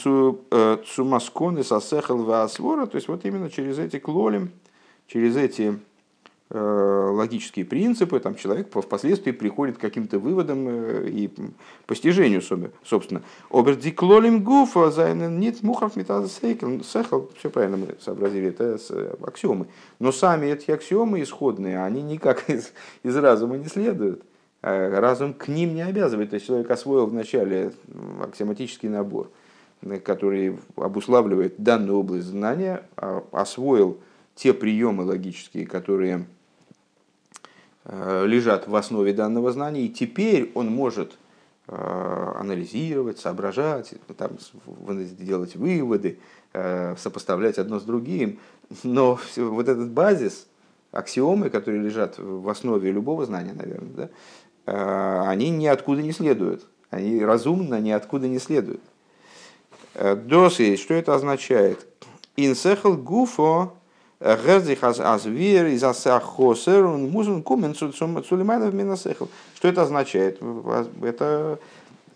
цумасконы 0.85 1.63
сасехал 1.63 2.23
ваасвора, 2.23 2.85
то 2.87 2.95
есть 2.95 3.07
вот 3.07 3.25
именно 3.25 3.49
через 3.49 3.79
эти 3.79 3.99
клолим, 3.99 4.51
через 5.07 5.35
эти 5.37 5.77
Э, 5.77 5.86
логические 6.49 7.65
принципы, 7.65 8.21
там 8.21 8.35
человек 8.35 8.69
впоследствии 8.71 9.31
приходит 9.31 9.77
к 9.77 9.81
каким-то 9.81 10.17
выводам 10.17 10.67
э, 10.69 11.09
и 11.09 11.29
постижению, 11.85 12.41
собственно. 12.41 13.21
Обердиклолим 13.49 14.43
гуфа 14.43 14.89
зайнен 14.89 15.39
нет 15.39 15.61
мухов 15.61 15.93
сехал, 15.95 17.29
все 17.37 17.49
правильно 17.49 17.77
мы 17.77 17.95
сообразили, 17.99 18.47
это 18.47 18.79
э, 18.89 19.15
аксиомы. 19.23 19.67
Но 19.99 20.13
сами 20.13 20.47
эти 20.47 20.71
аксиомы 20.71 21.21
исходные, 21.21 21.83
они 21.83 22.01
никак 22.01 22.49
из, 22.49 22.71
из 23.03 23.17
разума 23.17 23.57
не 23.57 23.67
следуют. 23.67 24.23
Разум 24.61 25.33
к 25.33 25.49
ним 25.49 25.75
не 25.75 25.81
обязывает. 25.81 26.31
То 26.31 26.35
есть 26.35 26.47
человек 26.47 26.69
освоил 26.71 27.05
вначале 27.05 27.73
аксиоматический 28.21 28.89
набор, 28.89 29.29
который 30.03 30.57
обуславливает 30.75 31.55
данную 31.61 31.99
область 31.99 32.25
знания, 32.25 32.83
а, 32.97 33.23
освоил 33.31 33.99
те 34.35 34.53
приемы 34.53 35.03
логические, 35.03 35.67
которые 35.67 36.25
Э, 36.25 36.36
лежат 37.89 38.67
в 38.67 38.75
основе 38.75 39.13
данного 39.13 39.51
знания, 39.51 39.85
и 39.85 39.89
теперь 39.89 40.51
он 40.55 40.67
может 40.67 41.17
э, 41.67 42.33
анализировать, 42.37 43.19
соображать, 43.19 43.93
там, 44.17 44.31
делать 45.17 45.55
выводы, 45.55 46.19
э, 46.53 46.95
сопоставлять 46.97 47.57
одно 47.57 47.79
с 47.79 47.83
другим. 47.83 48.39
Но 48.83 49.19
вот 49.37 49.69
этот 49.69 49.89
базис, 49.91 50.47
аксиомы, 50.91 51.49
которые 51.49 51.81
лежат 51.81 52.17
в 52.17 52.49
основе 52.49 52.91
любого 52.91 53.25
знания, 53.25 53.53
наверное, 53.53 54.09
да, 54.65 55.29
они 55.29 55.49
ниоткуда 55.49 56.01
не 56.01 56.11
следуют. 56.11 56.67
Они 56.89 57.23
разумно 57.23 57.79
ниоткуда 57.79 58.27
не 58.27 58.39
следуют. 58.39 58.81
Досы, 59.93 60.75
что 60.75 60.93
это 60.93 61.15
означает? 61.15 61.87
Инсехал 62.35 62.97
гуфо 62.97 63.77
Что 69.55 69.67
это 69.67 69.83
означает? 69.83 70.39
Это 71.01 71.59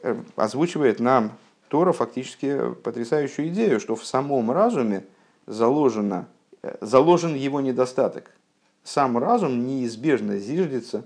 э, 0.01 0.15
озвучивает 0.35 0.99
нам 0.99 1.31
Тора 1.67 1.91
фактически 1.91 2.73
потрясающую 2.83 3.47
идею, 3.49 3.79
что 3.79 3.95
в 3.95 4.05
самом 4.05 4.51
разуме 4.51 5.05
заложена 5.45 6.27
заложен 6.81 7.35
его 7.35 7.61
недостаток. 7.61 8.31
Сам 8.83 9.17
разум 9.17 9.65
неизбежно 9.65 10.37
зиждется 10.37 11.05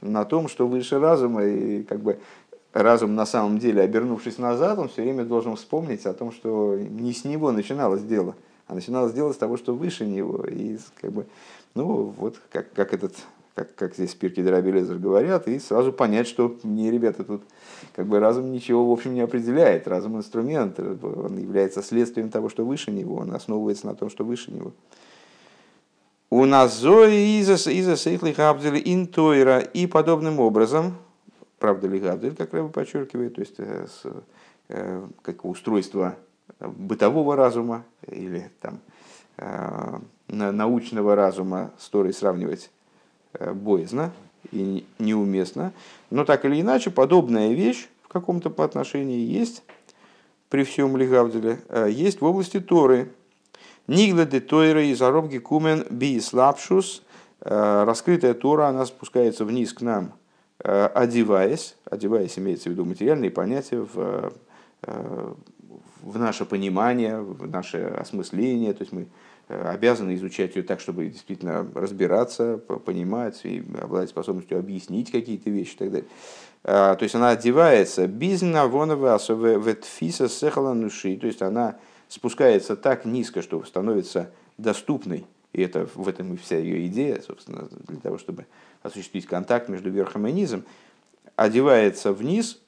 на 0.00 0.24
том, 0.24 0.48
что 0.48 0.66
выше 0.66 0.98
разума, 0.98 1.44
и 1.44 1.82
как 1.82 2.00
бы 2.00 2.18
разум 2.72 3.14
на 3.14 3.26
самом 3.26 3.58
деле, 3.58 3.82
обернувшись 3.82 4.38
назад, 4.38 4.78
он 4.78 4.88
все 4.88 5.02
время 5.02 5.24
должен 5.24 5.56
вспомнить 5.56 6.04
о 6.06 6.12
том, 6.12 6.32
что 6.32 6.76
не 6.76 7.12
с 7.12 7.24
него 7.24 7.52
начиналось 7.52 8.02
дело, 8.02 8.34
а 8.66 8.74
начиналось 8.74 9.12
дело 9.12 9.32
с 9.32 9.36
того, 9.36 9.56
что 9.56 9.74
выше 9.74 10.06
него. 10.06 10.44
И 10.46 10.78
как 11.00 11.12
бы, 11.12 11.26
ну, 11.74 12.14
вот 12.16 12.40
как, 12.50 12.72
как 12.72 12.92
этот 12.92 13.14
как, 13.56 13.74
как 13.74 13.94
здесь 13.94 14.10
Спирки 14.10 14.42
Драбелезер 14.42 14.98
говорят, 14.98 15.48
и 15.48 15.58
сразу 15.58 15.90
понять, 15.90 16.28
что 16.28 16.54
не, 16.62 16.90
ребята, 16.90 17.24
тут 17.24 17.42
как 17.94 18.06
бы 18.06 18.20
разум 18.20 18.52
ничего 18.52 18.86
в 18.86 18.92
общем 18.92 19.14
не 19.14 19.22
определяет. 19.22 19.88
Разум 19.88 20.18
инструмент, 20.18 20.78
он 20.78 21.38
является 21.38 21.82
следствием 21.82 22.28
того, 22.28 22.50
что 22.50 22.66
выше 22.66 22.90
него, 22.90 23.16
он 23.16 23.34
основывается 23.34 23.86
на 23.86 23.94
том, 23.94 24.10
что 24.10 24.24
выше 24.24 24.52
него. 24.52 24.72
У 26.28 26.44
нас 26.44 26.76
зои 26.78 27.40
интойра 28.84 29.60
и 29.60 29.86
подобным 29.86 30.38
образом, 30.38 30.96
правда 31.58 31.86
ли 31.88 31.98
габдель, 31.98 32.36
как 32.36 32.52
Рэба 32.52 32.68
подчеркивает, 32.68 33.36
то 33.36 33.40
есть 33.40 33.54
э, 33.56 33.86
э, 34.68 35.06
как 35.22 35.46
устройство 35.46 36.16
бытового 36.60 37.36
разума 37.36 37.84
или 38.06 38.50
там, 38.60 38.80
э, 39.38 39.98
научного 40.28 41.14
разума 41.14 41.72
с 41.78 41.88
Торой 41.88 42.12
сравнивать 42.12 42.70
Э, 43.38 43.52
боязно 43.52 44.12
и 44.52 44.86
неуместно. 44.98 45.72
Но 46.10 46.24
так 46.24 46.44
или 46.44 46.60
иначе, 46.60 46.90
подобная 46.90 47.52
вещь 47.52 47.88
в 48.02 48.08
каком-то 48.08 48.50
отношении 48.62 49.18
есть 49.18 49.62
при 50.48 50.64
всем 50.64 50.96
Лигавделе, 50.96 51.60
э, 51.68 51.88
есть 51.90 52.20
в 52.20 52.24
области 52.24 52.60
Торы. 52.60 53.10
Нигла 53.88 54.24
де 54.24 54.40
Тойра 54.40 54.82
и 54.82 54.94
заробги 54.94 55.38
кумен 55.38 55.86
би 55.90 56.20
слабшус. 56.20 57.02
Раскрытая 57.38 58.34
Тора, 58.34 58.68
она 58.68 58.86
спускается 58.86 59.44
вниз 59.44 59.72
к 59.72 59.82
нам, 59.82 60.14
одеваясь, 60.58 61.76
одеваясь 61.84 62.38
имеется 62.38 62.68
в 62.68 62.72
виду 62.72 62.84
материальные 62.84 63.30
понятия 63.30 63.86
в, 63.92 64.32
в 66.06 66.18
наше 66.18 66.44
понимание, 66.44 67.20
в 67.20 67.48
наше 67.48 67.78
осмысление, 67.78 68.72
то 68.72 68.82
есть 68.82 68.92
мы 68.92 69.06
Э, 69.48 69.68
обязаны 69.68 70.14
изучать 70.16 70.56
ее 70.56 70.62
так, 70.62 70.80
чтобы 70.80 71.06
действительно 71.06 71.66
разбираться, 71.74 72.58
понимать 72.58 73.40
и 73.44 73.62
обладать 73.80 74.10
способностью 74.10 74.58
объяснить 74.58 75.12
какие-то 75.12 75.50
вещи 75.50 75.74
и 75.74 75.76
так 75.76 75.90
далее. 75.92 76.08
А, 76.64 76.96
то 76.96 77.04
есть 77.04 77.14
она 77.14 77.30
одевается 77.30 78.06
bizna 78.06 78.68
вонова 78.68 79.20
ветфиса 79.58 80.28
сехала 80.28 80.74
нуши, 80.74 81.16
то 81.16 81.28
есть 81.28 81.42
она 81.42 81.76
спускается 82.08 82.74
так 82.74 83.04
низко, 83.04 83.40
что 83.40 83.62
становится 83.64 84.32
доступной, 84.58 85.26
и 85.52 85.62
это, 85.62 85.88
в 85.94 86.08
этом 86.08 86.34
и 86.34 86.36
вся 86.36 86.58
ее 86.58 86.84
идея, 86.88 87.20
собственно, 87.24 87.68
для 87.86 88.00
того, 88.00 88.18
чтобы 88.18 88.46
осуществить 88.82 89.26
контакт 89.26 89.68
между 89.68 89.90
верхом 89.90 90.26
и 90.26 90.32
низом, 90.32 90.64
одевается 91.36 92.12
вниз 92.12 92.60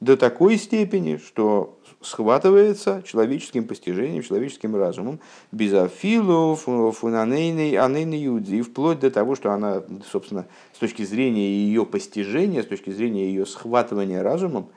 до 0.00 0.16
такой 0.16 0.56
степени, 0.58 1.16
что 1.16 1.78
схватывается 2.00 3.02
человеческим 3.04 3.66
постижением, 3.66 4.22
человеческим 4.22 4.76
разумом, 4.76 5.20
без 5.52 5.72
афилу, 5.74 6.54
фунанейной, 6.54 7.72
анейной 7.76 8.18
юди, 8.18 8.62
вплоть 8.62 9.00
до 9.00 9.10
того, 9.10 9.34
что 9.34 9.52
она, 9.52 9.82
собственно, 10.10 10.46
с 10.74 10.78
точки 10.78 11.04
зрения 11.04 11.48
ее 11.48 11.86
постижения, 11.86 12.62
с 12.62 12.66
точки 12.66 12.90
зрения 12.90 13.26
ее 13.26 13.46
схватывания 13.46 14.22
разумом, 14.22 14.68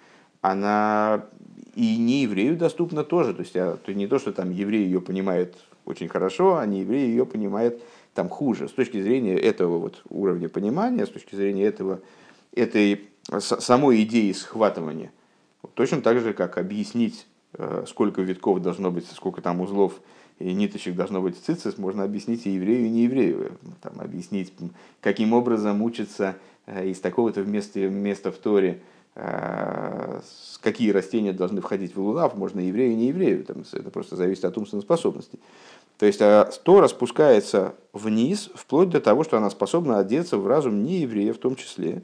она 0.41 1.25
и 1.75 1.97
не 1.97 2.23
еврею 2.23 2.57
доступна 2.57 3.03
тоже. 3.03 3.33
То 3.33 3.41
есть, 3.41 3.55
а, 3.55 3.77
не 3.87 4.07
то, 4.07 4.19
что 4.19 4.31
там 4.31 4.51
еврей 4.51 4.85
ее 4.85 5.01
понимает 5.01 5.55
очень 5.85 6.07
хорошо, 6.07 6.57
а 6.57 6.65
не 6.65 6.81
еврей 6.81 7.07
ее 7.07 7.25
понимает 7.25 7.81
там 8.13 8.29
хуже. 8.29 8.67
С 8.67 8.71
точки 8.71 9.01
зрения 9.01 9.35
этого 9.35 9.77
вот 9.77 10.01
уровня 10.09 10.49
понимания, 10.49 11.05
с 11.05 11.09
точки 11.09 11.35
зрения 11.35 11.65
этого, 11.65 12.01
этой 12.53 13.08
самой 13.39 14.03
идеи 14.03 14.31
схватывания. 14.31 15.11
Точно 15.73 16.01
так 16.01 16.19
же, 16.19 16.33
как 16.33 16.57
объяснить, 16.57 17.27
э, 17.53 17.85
сколько 17.87 18.21
витков 18.21 18.61
должно 18.61 18.91
быть, 18.91 19.05
сколько 19.07 19.41
там 19.41 19.61
узлов 19.61 19.93
и 20.39 20.53
ниточек 20.53 20.95
должно 20.95 21.21
быть 21.21 21.37
цицис, 21.37 21.77
можно 21.77 22.03
объяснить 22.03 22.45
и 22.45 22.51
еврею, 22.51 22.85
и 22.85 22.89
не 22.89 23.03
еврею. 23.03 23.57
Там, 23.81 23.99
объяснить, 23.99 24.53
каким 25.01 25.33
образом 25.33 25.81
учится 25.81 26.37
э, 26.65 26.87
из 26.87 26.99
такого-то 26.99 27.43
места, 27.43 27.81
места 27.81 28.31
в 28.31 28.37
Торе, 28.37 28.81
э, 29.15 30.21
какие 30.61 30.91
растения 30.91 31.33
должны 31.33 31.61
входить 31.61 31.95
в 31.95 32.01
лулав, 32.01 32.35
можно 32.35 32.61
еврею, 32.61 32.95
не 32.95 33.07
еврею. 33.07 33.43
Там, 33.43 33.63
это 33.71 33.89
просто 33.89 34.15
зависит 34.15 34.45
от 34.45 34.57
умственных 34.57 34.83
способностей. 34.83 35.39
То 35.97 36.05
есть 36.05 36.21
Тора 36.63 36.87
спускается 36.87 37.75
вниз, 37.91 38.49
вплоть 38.55 38.89
до 38.89 39.01
того, 39.01 39.25
что 39.25 39.35
она 39.35 39.49
способна 39.49 39.99
одеться 39.99 40.37
в 40.37 40.47
разум 40.47 40.83
не 40.83 40.99
еврея 40.99 41.33
в 41.33 41.37
том 41.37 41.57
числе. 41.57 42.03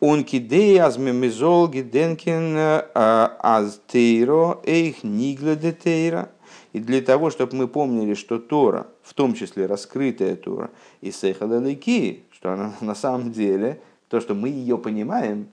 Он 0.00 0.24
кидей 0.24 0.78
аз 0.78 0.96
мемизол 0.98 1.68
гиденкин 1.68 2.56
аз 2.94 3.80
тейро 3.86 4.60
эйх 4.64 5.02
нигла 5.02 5.56
де 5.56 5.72
тейра. 5.72 6.30
И 6.72 6.80
для 6.80 7.00
того, 7.00 7.30
чтобы 7.30 7.56
мы 7.56 7.66
помнили, 7.66 8.14
что 8.14 8.38
Тора, 8.38 8.86
в 9.02 9.14
том 9.14 9.34
числе 9.34 9.66
раскрытая 9.66 10.36
Тора, 10.36 10.70
и 11.00 11.10
Сейхадалики, 11.10 12.24
что 12.30 12.52
она 12.52 12.74
на 12.80 12.94
самом 12.94 13.32
деле, 13.32 13.80
то, 14.08 14.20
что 14.20 14.34
мы 14.34 14.50
ее 14.50 14.76
понимаем, 14.76 15.48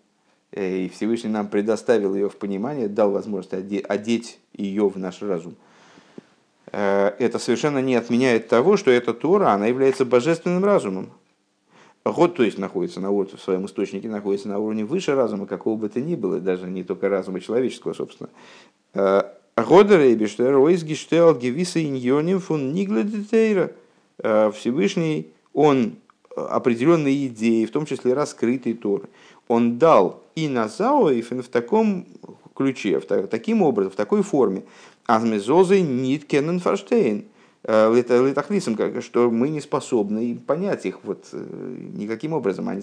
и 0.51 0.91
Всевышний 0.93 1.29
нам 1.29 1.47
предоставил 1.47 2.15
ее 2.15 2.29
в 2.29 2.35
понимание, 2.35 2.87
дал 2.87 3.11
возможность 3.11 3.53
одеть 3.87 4.39
ее 4.53 4.89
в 4.89 4.97
наш 4.97 5.21
разум. 5.21 5.55
Это 6.71 7.39
совершенно 7.39 7.79
не 7.79 7.95
отменяет 7.95 8.49
того, 8.49 8.75
что 8.75 8.91
эта 8.91 9.13
Тора, 9.13 9.51
она 9.51 9.67
является 9.67 10.05
божественным 10.05 10.65
разумом. 10.65 11.11
Год, 12.05 12.35
то 12.35 12.43
есть, 12.43 12.59
находится 12.59 12.99
на 12.99 13.09
уровне, 13.09 13.37
в 13.37 13.41
своем 13.41 13.65
источнике 13.65 14.07
находится 14.07 14.47
на 14.47 14.59
уровне 14.59 14.85
выше 14.85 15.15
разума, 15.15 15.47
какого 15.47 15.75
бы 15.75 15.89
то 15.89 15.99
ни 15.99 16.15
было, 16.15 16.39
даже 16.39 16.67
не 16.67 16.83
только 16.83 17.09
разума 17.09 17.39
человеческого, 17.39 17.93
собственно. 17.93 18.29
Э, 18.93 19.23
Года 19.57 19.97
Рейбиштер, 19.97 20.55
Ойсгиштел, 20.55 21.35
Гевиса 21.35 21.83
Иньоним, 21.83 22.39
фун 22.39 22.73
Нигледетейра. 22.73 23.71
Э, 24.19 24.51
Всевышний, 24.51 25.31
он 25.53 25.95
определенные 26.35 27.25
идеи, 27.27 27.65
в 27.65 27.71
том 27.71 27.87
числе 27.87 28.13
раскрытые 28.13 28.75
Торы, 28.75 29.05
он 29.47 29.79
дал 29.79 30.21
и 30.35 30.47
на 30.47 30.67
Зауэйфен 30.67 31.41
в 31.41 31.47
таком 31.47 32.05
ключе, 32.55 32.99
в 32.99 33.05
таким 33.05 33.63
образом, 33.63 33.91
в 33.91 33.95
такой 33.95 34.21
форме. 34.21 34.63
Азмезозы 35.07 35.81
нит 35.81 36.25
кеннен 36.25 36.59
фаштейн 36.59 37.23
Э, 37.23 37.33
литахлисом, 37.67 38.77
что 39.01 39.31
мы 39.31 39.49
не 39.49 39.59
способны 39.61 40.37
понять 40.45 40.85
их 40.85 40.99
вот 41.03 41.25
э, 41.31 41.37
никаким 41.93 42.33
образом. 42.33 42.69
Они, 42.69 42.81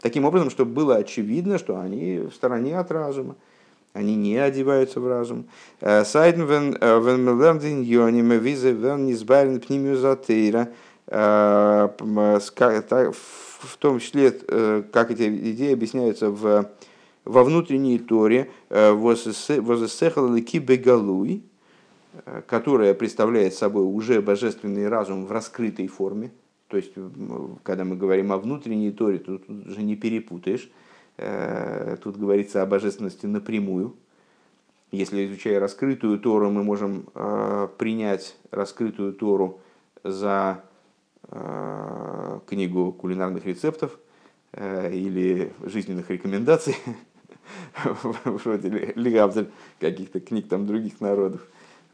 таким 0.00 0.24
образом, 0.24 0.50
чтобы 0.50 0.72
было 0.72 0.96
очевидно, 0.96 1.58
что 1.58 1.80
они 1.80 2.18
в 2.18 2.32
стороне 2.32 2.78
от 2.78 2.92
разума. 2.92 3.34
Они 3.92 4.14
не 4.16 4.36
одеваются 4.36 5.00
в 5.00 5.08
разум. 5.08 5.46
Э, 5.80 6.04
Сайден 6.04 6.46
вен 6.46 7.24
мелердин 7.24 7.82
йоним 7.82 8.30
визе 8.38 8.72
вен 8.72 9.06
низбарен 9.06 9.60
пнимиозатейра. 9.60 10.68
В 11.06 11.90
том 13.78 13.98
числе, 13.98 14.30
как 14.30 15.10
эти 15.10 15.28
идеи 15.52 15.72
объясняются 15.74 16.30
в, 16.30 16.70
во 17.24 17.44
внутренней 17.44 17.98
торе, 17.98 18.50
возесехал 18.70 20.34
ки 20.36 20.58
бегалуй, 20.58 21.42
Э, 21.42 21.53
которая 22.46 22.94
представляет 22.94 23.54
собой 23.54 23.84
уже 23.84 24.20
божественный 24.22 24.88
разум 24.88 25.26
в 25.26 25.32
раскрытой 25.32 25.86
форме. 25.88 26.30
То 26.68 26.76
есть, 26.76 26.92
когда 27.62 27.84
мы 27.84 27.96
говорим 27.96 28.32
о 28.32 28.38
внутренней 28.38 28.90
Торе, 28.90 29.18
то 29.18 29.38
тут 29.38 29.66
уже 29.66 29.82
не 29.82 29.96
перепутаешь. 29.96 30.70
Э, 31.16 31.96
тут 32.02 32.16
говорится 32.16 32.62
о 32.62 32.66
божественности 32.66 33.26
напрямую. 33.26 33.94
Если 34.90 35.26
изучая 35.26 35.60
раскрытую 35.60 36.18
Тору, 36.18 36.50
мы 36.50 36.62
можем 36.62 37.06
э, 37.14 37.68
принять 37.78 38.36
раскрытую 38.50 39.12
Тору 39.12 39.60
за 40.02 40.62
книгу 42.46 42.92
кулинарных 42.92 43.46
рецептов 43.46 43.98
или 44.52 45.54
жизненных 45.62 46.10
рекомендаций, 46.10 46.76
вроде 48.24 48.92
Лигабзель 48.94 49.50
каких-то 49.80 50.20
книг 50.20 50.48
там 50.48 50.66
других 50.66 51.00
народов 51.00 51.40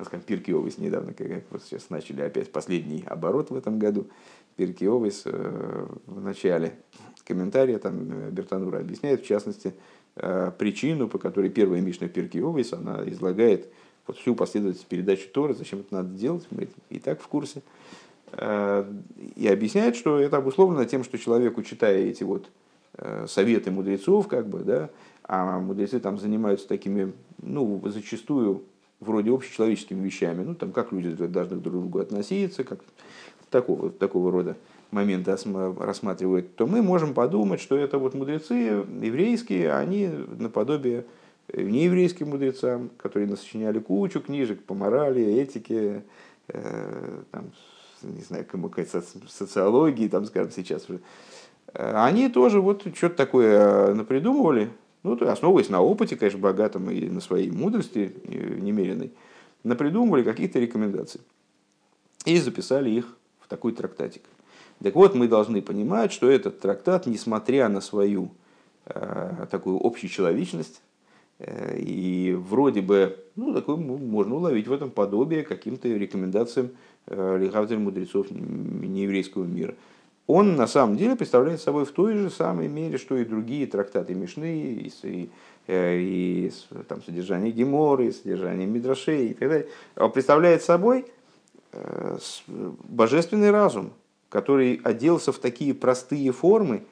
скажем, 0.04 0.24
Пирки 0.24 0.50
Овес 0.50 0.78
недавно, 0.78 1.12
как 1.12 1.26
вот 1.50 1.62
сейчас 1.62 1.90
начали 1.90 2.22
опять 2.22 2.52
последний 2.52 3.04
оборот 3.06 3.50
в 3.50 3.56
этом 3.56 3.78
году. 3.78 4.08
Пирки 4.56 4.84
Овес 4.84 5.22
э, 5.24 5.86
в 6.06 6.20
начале 6.20 6.74
комментария 7.24 7.78
там 7.78 8.10
э, 8.10 8.30
Бертанура 8.30 8.78
объясняет, 8.78 9.22
в 9.22 9.26
частности, 9.26 9.74
э, 10.16 10.52
причину, 10.58 11.08
по 11.08 11.18
которой 11.18 11.50
первая 11.50 11.80
Мишна 11.80 12.08
Пирки 12.08 12.38
Овес, 12.38 12.72
она 12.72 13.02
излагает 13.06 13.68
вот 14.06 14.18
всю 14.18 14.34
последовательность 14.34 14.88
передачи 14.88 15.28
Торы, 15.28 15.54
зачем 15.54 15.80
это 15.80 15.94
надо 15.94 16.10
делать, 16.10 16.46
мы 16.50 16.68
и 16.88 16.98
так 16.98 17.20
в 17.20 17.28
курсе. 17.28 17.62
И 18.32 19.48
объясняет, 19.48 19.96
что 19.96 20.18
это 20.18 20.36
обусловлено 20.36 20.84
тем, 20.84 21.02
что 21.02 21.18
человеку, 21.18 21.62
читая 21.64 21.98
эти 21.98 22.22
вот 22.22 22.48
советы 23.26 23.72
мудрецов, 23.72 24.28
как 24.28 24.48
бы, 24.48 24.60
да, 24.60 24.90
а 25.24 25.58
мудрецы 25.58 26.00
там 26.00 26.18
занимаются 26.18 26.66
такими, 26.66 27.12
ну, 27.42 27.80
зачастую 27.86 28.64
вроде 29.00 29.32
общечеловеческими 29.32 30.04
вещами, 30.04 30.44
ну, 30.44 30.54
там, 30.54 30.72
как 30.72 30.92
люди 30.92 31.10
должны 31.26 31.56
друг 31.56 31.74
к 31.74 31.78
другу 31.78 31.98
относиться, 32.00 32.64
как 32.64 32.80
такого, 33.50 33.90
такого 33.90 34.30
рода 34.30 34.56
моменты 34.90 35.36
рассматривают, 35.78 36.56
то 36.56 36.66
мы 36.66 36.82
можем 36.82 37.14
подумать, 37.14 37.60
что 37.60 37.76
это 37.76 37.98
вот 37.98 38.14
мудрецы 38.14 38.54
еврейские, 38.54 39.72
они 39.72 40.08
наподобие 40.38 41.04
нееврейским 41.52 42.28
мудрецам, 42.28 42.90
которые 42.96 43.28
насочиняли 43.28 43.78
кучу 43.78 44.20
книжек 44.20 44.62
по 44.62 44.74
морали, 44.74 45.22
этике, 45.22 46.04
э, 46.48 47.22
там, 47.30 47.52
не 48.02 48.22
знаю, 48.22 48.46
кому 48.50 48.70
социологии, 49.28 50.08
там, 50.08 50.24
скажем, 50.24 50.52
сейчас 50.52 50.88
уже. 50.88 51.00
Они 51.72 52.28
тоже 52.28 52.60
вот 52.60 52.84
что-то 52.96 53.14
такое 53.14 53.94
напридумывали, 53.94 54.70
ну, 55.02 55.16
то 55.16 55.30
основываясь 55.30 55.68
на 55.68 55.80
опыте, 55.80 56.16
конечно, 56.16 56.40
богатом 56.40 56.90
и 56.90 57.08
на 57.08 57.20
своей 57.20 57.50
мудрости 57.50 58.14
немеренной, 58.26 59.12
напридумывали 59.64 60.22
какие-то 60.22 60.58
рекомендации. 60.58 61.20
И 62.26 62.38
записали 62.38 62.90
их 62.90 63.16
в 63.40 63.48
такой 63.48 63.72
трактатик. 63.72 64.22
Так 64.82 64.94
вот, 64.94 65.14
мы 65.14 65.28
должны 65.28 65.60
понимать, 65.62 66.12
что 66.12 66.30
этот 66.30 66.60
трактат, 66.60 67.06
несмотря 67.06 67.68
на 67.68 67.80
свою 67.80 68.30
э, 68.86 69.46
такую 69.50 69.78
общечеловечность, 69.84 70.80
э, 71.38 71.78
и 71.78 72.34
вроде 72.34 72.80
бы, 72.80 73.18
ну, 73.36 73.52
такой 73.52 73.76
можно 73.76 74.36
уловить 74.36 74.68
в 74.68 74.72
этом 74.72 74.90
подобие 74.90 75.42
каким-то 75.42 75.88
рекомендациям 75.88 76.70
э, 77.06 77.76
мудрецов 77.76 78.30
нееврейского 78.30 79.44
мира. 79.44 79.74
Он 80.30 80.54
на 80.54 80.68
самом 80.68 80.96
деле 80.96 81.16
представляет 81.16 81.60
собой 81.60 81.84
в 81.84 81.90
той 81.90 82.14
же 82.14 82.30
самой 82.30 82.68
мере, 82.68 82.98
что 82.98 83.16
и 83.16 83.24
другие 83.24 83.66
трактаты 83.66 84.14
Мишны, 84.14 84.62
и, 84.62 84.92
и, 85.02 85.30
э, 85.66 85.98
и 85.98 86.52
там, 86.86 87.02
содержание 87.02 87.50
Геморы, 87.50 88.06
и 88.06 88.12
содержание 88.12 88.64
Мидрашей 88.64 89.30
и 89.30 89.34
так 89.34 89.48
далее. 89.48 89.66
Представляет 90.14 90.62
собой 90.62 91.06
э, 91.72 92.18
божественный 92.46 93.50
разум, 93.50 93.92
который 94.28 94.80
оделся 94.84 95.32
в 95.32 95.40
такие 95.40 95.74
простые 95.74 96.30
формы, 96.30 96.84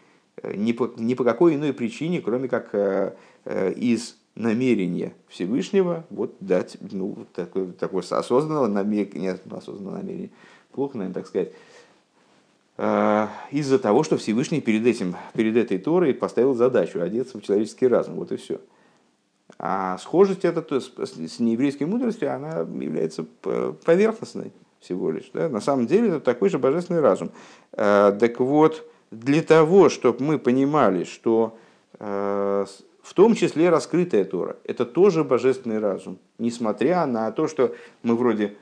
э, 0.43 0.57
ни 0.57 0.73
по, 0.73 0.93
ни 0.97 1.15
по 1.15 1.23
какой 1.23 1.55
иной 1.55 1.73
причине, 1.73 2.21
кроме 2.21 2.49
как 2.49 2.75
из 3.47 4.17
намерения 4.35 5.15
Всевышнего 5.29 6.05
вот 6.11 6.35
дать 6.41 6.77
ну, 6.91 7.25
такое, 7.35 7.73
такое 7.73 8.03
осознанного 8.03 8.67
намерения, 8.67 9.39
осознанного 9.49 9.99
намерения, 9.99 10.31
плохо, 10.73 10.99
наверное, 10.99 11.15
так 11.15 11.29
сказать, 11.29 11.53
из-за 12.79 13.79
того, 13.81 14.05
что 14.05 14.17
Всевышний 14.17 14.61
перед, 14.61 14.87
этим, 14.87 15.17
перед 15.35 15.57
этой 15.57 15.79
Торой 15.79 16.15
поставил 16.15 16.55
задачу 16.55 17.01
одеться 17.01 17.37
в 17.37 17.43
человеческий 17.43 17.89
разум. 17.89 18.15
Вот 18.15 18.31
и 18.31 18.37
все. 18.37 18.61
А 19.59 19.99
схожесть 19.99 20.45
эта 20.45 20.63
с, 20.81 20.93
с 20.97 21.41
нееврейской 21.41 21.87
мудростью, 21.87 22.33
она 22.33 22.61
является 22.61 23.25
поверхностной 23.85 24.53
всего 24.81 25.11
лишь. 25.11 25.31
Да? 25.33 25.49
На 25.49 25.61
самом 25.61 25.87
деле 25.87 26.09
это 26.09 26.21
такой 26.21 26.49
же 26.49 26.59
божественный 26.59 27.01
разум. 27.01 27.31
Э, 27.73 28.17
так 28.19 28.39
вот, 28.41 28.89
для 29.11 29.43
того, 29.43 29.89
чтобы 29.89 30.23
мы 30.23 30.39
понимали, 30.39 31.05
что 31.05 31.59
э, 31.99 32.67
в 33.03 33.15
том 33.15 33.35
числе 33.35 33.71
раскрытая 33.71 34.25
Тора, 34.25 34.57
это 34.65 34.85
тоже 34.85 35.25
божественный 35.25 35.79
разум. 35.79 36.19
Несмотря 36.39 37.07
на 37.07 37.31
то, 37.33 37.49
что 37.49 37.75
мы 38.03 38.17
вроде, 38.17 38.57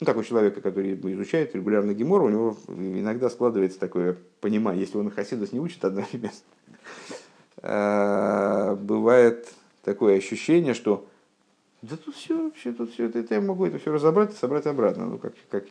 ну, 0.00 0.06
такой 0.06 0.24
человек, 0.24 0.60
который 0.60 0.94
изучает 0.94 1.54
регулярно 1.54 1.94
Гемор, 1.94 2.22
у 2.22 2.28
него 2.28 2.56
иногда 2.68 3.30
складывается 3.30 3.78
такое 3.78 4.16
понимание, 4.40 4.82
если 4.82 4.98
он 4.98 5.10
Хасидус 5.10 5.52
не 5.52 5.60
учит 5.60 5.84
одновременно, 5.84 6.32
э, 7.62 8.76
бывает 8.80 9.52
такое 9.84 10.16
ощущение, 10.18 10.74
что 10.74 11.06
да 11.82 11.96
тут 11.96 12.16
все 12.16 12.42
вообще, 12.42 12.72
тут 12.72 12.92
все 12.92 13.06
это, 13.06 13.18
это 13.18 13.34
я 13.34 13.40
могу 13.40 13.66
это 13.66 13.78
все 13.78 13.92
разобрать 13.92 14.32
и 14.32 14.36
собрать 14.36 14.66
обратно, 14.66 15.06
ну 15.06 15.18
как, 15.18 15.34
как 15.50 15.64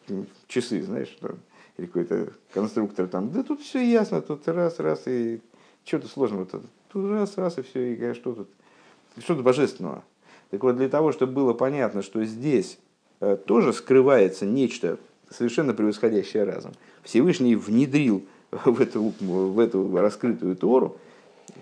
часы, 0.47 0.81
знаешь, 0.83 1.15
там, 1.19 1.39
или 1.77 1.87
какой-то 1.87 2.33
конструктор 2.53 3.07
там. 3.07 3.31
Да 3.31 3.43
тут 3.43 3.61
все 3.61 3.79
ясно, 3.79 4.21
тут 4.21 4.47
раз, 4.47 4.79
раз, 4.79 5.03
и 5.07 5.41
что-то 5.83 6.07
сложного 6.07 6.45
тут. 6.45 6.63
Тут 6.89 7.09
раз, 7.09 7.37
раз, 7.37 7.57
и 7.57 7.63
все, 7.63 7.93
и 7.95 8.13
что 8.13 8.33
тут, 8.33 8.49
что-то 9.17 9.41
божественного. 9.41 10.03
Так 10.51 10.61
вот, 10.61 10.77
для 10.77 10.87
того, 10.87 11.11
чтобы 11.11 11.33
было 11.33 11.53
понятно, 11.53 12.03
что 12.03 12.23
здесь 12.23 12.77
тоже 13.45 13.73
скрывается 13.73 14.45
нечто 14.45 14.97
совершенно 15.29 15.73
превосходящее 15.73 16.43
разум. 16.43 16.73
Всевышний 17.03 17.55
внедрил 17.55 18.25
в 18.51 18.81
эту, 18.81 19.13
в 19.19 19.59
эту 19.59 19.95
раскрытую 19.97 20.55
Тору 20.55 20.97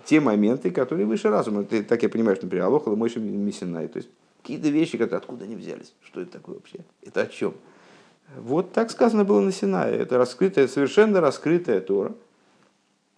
те 0.04 0.20
моменты, 0.20 0.70
которые 0.70 1.06
выше 1.06 1.28
разума. 1.28 1.64
Ты, 1.64 1.82
так 1.82 2.02
я 2.02 2.08
понимаю, 2.08 2.36
что, 2.36 2.46
например, 2.46 2.66
Алоха 2.66 2.90
Мойши 2.90 3.20
Мисинай. 3.20 3.88
То 3.88 3.98
есть 3.98 4.08
Какие-то 4.42 4.70
вещи, 4.70 4.98
которые 4.98 5.18
откуда 5.18 5.44
они 5.44 5.54
взялись? 5.54 5.94
Что 6.02 6.20
это 6.20 6.32
такое 6.32 6.56
вообще? 6.56 6.80
Это 7.00 7.22
о 7.22 7.26
чем? 7.26 7.54
Вот 8.36 8.72
так 8.72 8.90
сказано 8.90 9.24
было 9.24 9.40
на 9.40 9.52
Синае. 9.52 9.96
Это 9.98 10.18
раскрытая, 10.18 10.66
совершенно 10.66 11.20
раскрытая 11.20 11.80
Тора. 11.80 12.12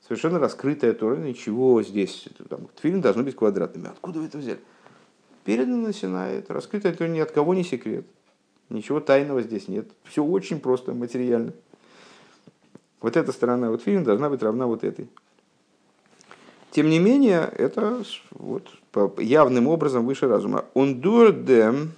Совершенно 0.06 0.38
раскрытая 0.38 0.92
Тора. 0.92 1.16
Ничего 1.16 1.82
здесь. 1.82 2.28
Там, 2.50 2.68
тфилин 2.76 3.00
должны 3.00 3.22
быть 3.22 3.36
квадратными. 3.36 3.88
Откуда 3.88 4.18
вы 4.18 4.26
это 4.26 4.36
взяли? 4.36 4.58
Передано 5.44 5.78
на 5.78 5.94
Синае. 5.94 6.40
Это 6.40 6.52
раскрытая 6.52 6.92
Тора 6.92 7.08
ни 7.08 7.20
от 7.20 7.30
кого 7.30 7.54
не 7.54 7.64
секрет. 7.64 8.04
Ничего 8.70 9.00
тайного 9.00 9.42
здесь 9.42 9.68
нет. 9.68 9.88
Все 10.04 10.24
очень 10.24 10.58
просто, 10.58 10.92
материально. 10.92 11.52
Вот 13.00 13.16
эта 13.16 13.32
сторона 13.32 13.70
вот 13.70 13.82
фильм 13.82 14.04
должна 14.04 14.30
быть 14.30 14.42
равна 14.42 14.66
вот 14.66 14.82
этой. 14.82 15.08
Тем 16.70 16.88
не 16.88 16.98
менее, 16.98 17.52
это 17.56 18.02
вот, 18.30 18.68
явным 19.18 19.68
образом 19.68 20.06
выше 20.06 20.26
разума. 20.26 20.64
Он 20.74 21.00
дурдем 21.00 21.92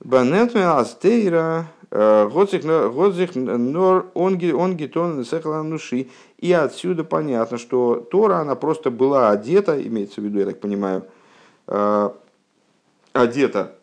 банетме 0.00 0.66
астейра 0.66 1.66
э, 1.90 2.28
годзих 2.28 3.34
нор 3.34 4.10
онгитон 4.14 5.24
сехлануши. 5.24 6.08
И 6.38 6.52
отсюда 6.52 7.04
понятно, 7.04 7.58
что 7.58 7.96
Тора, 7.96 8.38
она 8.38 8.54
просто 8.54 8.90
была 8.90 9.30
одета, 9.30 9.80
имеется 9.82 10.20
в 10.20 10.24
виду, 10.24 10.38
я 10.38 10.46
так 10.46 10.60
понимаю, 10.60 11.04
э, 11.66 12.10
одета 13.12 13.76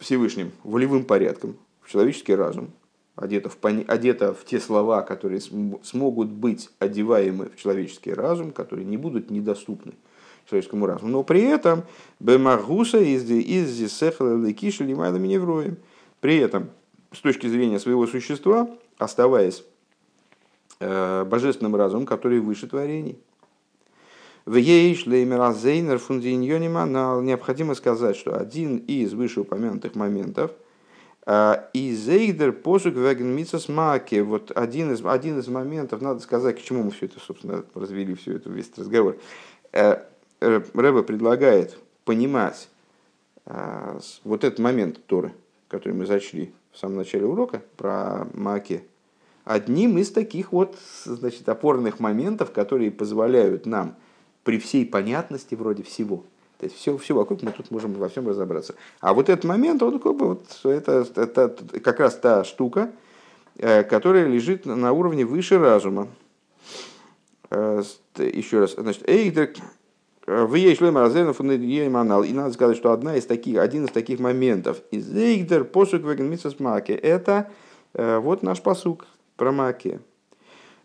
Всевышним 0.00 0.50
волевым 0.64 1.04
порядком 1.04 1.56
в 1.82 1.90
человеческий 1.90 2.34
разум 2.34 2.72
одета 3.16 3.50
в, 3.50 3.56
одета 3.86 4.34
в 4.34 4.44
те 4.44 4.58
слова, 4.58 5.02
которые 5.02 5.40
смогут 5.40 6.28
быть 6.28 6.70
одеваемы 6.78 7.50
в 7.50 7.56
человеческий 7.56 8.12
разум, 8.12 8.50
которые 8.50 8.86
не 8.86 8.96
будут 8.96 9.30
недоступны 9.30 9.92
человеческому 10.48 10.86
разуму. 10.86 11.12
Но 11.12 11.22
при 11.22 11.42
этом 11.42 11.84
бемагуса 12.18 12.98
из 12.98 13.28
лекиши 13.28 14.84
лимайда 14.84 15.18
миневроем. 15.18 15.76
При 16.20 16.38
этом, 16.38 16.70
с 17.12 17.20
точки 17.20 17.46
зрения 17.46 17.78
своего 17.78 18.06
существа, 18.06 18.68
оставаясь 18.98 19.64
э, 20.80 21.24
божественным 21.24 21.76
разумом, 21.76 22.06
который 22.06 22.40
выше 22.40 22.66
творений. 22.66 23.18
В 24.46 24.56
Ейшлеймеразейнер 24.56 25.98
фундиньониманал 25.98 27.22
необходимо 27.22 27.74
сказать, 27.74 28.16
что 28.16 28.36
один 28.36 28.78
из 28.78 29.12
вышеупомянутых 29.12 29.94
моментов– 29.94 30.52
а, 31.26 31.68
и 31.74 31.94
зейдер 31.94 32.52
посук 32.52 32.94
веген 32.94 33.46
маки. 33.68 34.20
Вот 34.20 34.50
один 34.52 34.92
из, 34.92 35.04
один 35.04 35.38
из 35.38 35.48
моментов, 35.48 36.00
надо 36.00 36.20
сказать, 36.20 36.58
к 36.58 36.62
чему 36.62 36.82
мы 36.82 36.90
все 36.90 37.06
это, 37.06 37.20
собственно, 37.20 37.64
развели 37.74 38.14
все 38.14 38.36
это, 38.36 38.50
весь 38.50 38.66
этот 38.66 38.80
разговор. 38.80 39.16
Э, 39.72 40.02
Рэба 40.40 41.02
предлагает 41.02 41.78
понимать 42.04 42.68
а, 43.46 44.00
вот 44.24 44.42
этот 44.44 44.58
момент 44.58 45.04
Торы, 45.06 45.32
который 45.68 45.92
мы 45.92 46.06
зачли 46.06 46.52
в 46.72 46.78
самом 46.78 46.96
начале 46.96 47.26
урока 47.26 47.62
про 47.76 48.26
Маки, 48.32 48.82
одним 49.44 49.98
из 49.98 50.10
таких 50.10 50.52
вот 50.52 50.76
значит, 51.04 51.48
опорных 51.48 52.00
моментов, 52.00 52.50
которые 52.50 52.90
позволяют 52.90 53.66
нам 53.66 53.94
при 54.50 54.58
всей 54.58 54.84
понятности 54.84 55.54
вроде 55.54 55.84
всего– 55.84 56.24
то 56.58 56.66
есть 56.66 56.76
все, 56.76 56.98
все 56.98 57.14
вокруг 57.14 57.42
мы 57.42 57.52
тут 57.52 57.70
можем 57.70 57.94
во 57.94 58.10
всем 58.10 58.28
разобраться. 58.28 58.74
А 59.00 59.14
вот 59.14 59.30
этот 59.30 59.44
момент, 59.44 59.82
он 59.82 59.98
как 59.98 60.14
бы 60.14 60.26
вот, 60.26 60.44
это, 60.64 61.06
это 61.16 61.56
как 61.82 62.00
раз 62.00 62.16
та 62.16 62.44
штука, 62.44 62.90
э, 63.56 63.82
которая 63.82 64.26
лежит 64.26 64.66
на 64.66 64.92
уровне 64.92 65.24
выше 65.24 65.58
разума. 65.58 66.08
Э, 67.48 67.82
еще 68.18 68.60
раз, 68.60 68.74
значит, 68.76 69.08
Эйхдер, 69.08 69.54
в 70.26 70.54
ей 70.54 70.76
шлем 70.76 70.98
манал. 71.90 72.24
И 72.24 72.32
надо 72.34 72.52
сказать, 72.52 72.76
что 72.76 72.92
одна 72.92 73.16
из 73.16 73.24
таких, 73.24 73.58
один 73.58 73.86
из 73.86 73.90
таких 73.90 74.20
моментов 74.20 74.82
из 74.90 75.10
Эйхдер 75.16 75.64
посук 75.64 76.02
веген 76.02 76.36
маке. 76.58 76.92
Это 76.92 77.50
э, 77.94 78.18
вот 78.18 78.42
наш 78.42 78.60
посук 78.60 79.06
про 79.36 79.50
маке. 79.50 80.00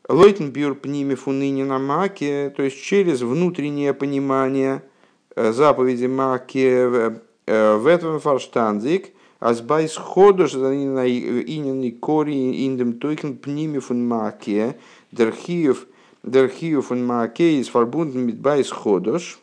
Лойтенбюр 0.08 0.76
пними 0.76 1.16
фуныни 1.16 1.64
на 1.64 1.80
маке, 1.80 2.53
то 2.56 2.64
есть 2.64 2.82
через 2.82 3.22
внутреннее 3.22 3.93
понимание– 3.93 4.84
Э, 5.36 5.51
заповеди 5.51 6.06
Маке 6.06 7.20
э, 7.45 7.76
в 7.76 7.88
этом 7.88 8.20
фарштандик, 8.22 9.12
als 9.39 9.62
bei 9.62 9.86
Schodosh 9.88 10.56
ihnen 10.56 11.82
die 11.82 11.99
Kori 11.99 12.66
in 12.66 12.78
dem 12.78 12.99
Teuchen 13.01 13.41
Pnimi 13.41 13.82
von 13.82 14.08
Makie, 14.08 14.76
der 15.12 15.34
Chiyuv, 15.34 15.88
der 16.24 16.47
Chiyuv 16.47 16.88
von 16.88 17.06
Makie 17.06 17.60
ist 17.60 17.70
verbunden 17.70 18.26
mit 18.26 18.41
bei 18.41 18.64
Schodosh, 18.64 19.38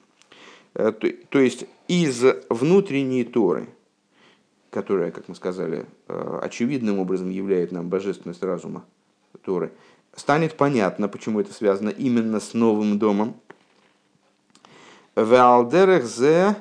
то 0.73 1.39
есть 1.39 1.67
из 1.89 2.25
внутренней 2.49 3.25
Торы, 3.25 3.69
которая, 4.71 5.11
как 5.11 5.29
мы 5.29 5.35
сказали, 5.35 5.85
э, 6.09 6.39
очевидным 6.43 7.01
образом 7.01 7.29
являет 7.29 7.71
нам 7.71 7.91
божественность 7.91 8.43
разума 8.43 8.87
Торы, 9.45 9.73
станет 10.15 10.57
понятно, 10.57 11.09
почему 11.09 11.41
это 11.41 11.53
связано 11.53 11.91
именно 11.91 12.41
с 12.41 12.55
новым 12.55 12.99
домом. 12.99 13.35
Валдерех 15.15 16.05
зе 16.05 16.57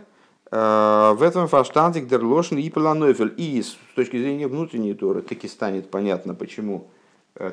в 0.51 1.19
этом 1.21 1.47
фаштантик 1.47 2.07
дерлошен 2.07 2.57
и 2.57 2.69
пеланофель. 2.69 3.33
И 3.37 3.61
с 3.61 3.77
точки 3.95 4.17
зрения 4.17 4.47
внутренней 4.47 4.93
Торы 4.93 5.21
таки 5.21 5.47
станет 5.47 5.89
понятно, 5.89 6.33
почему 6.35 6.87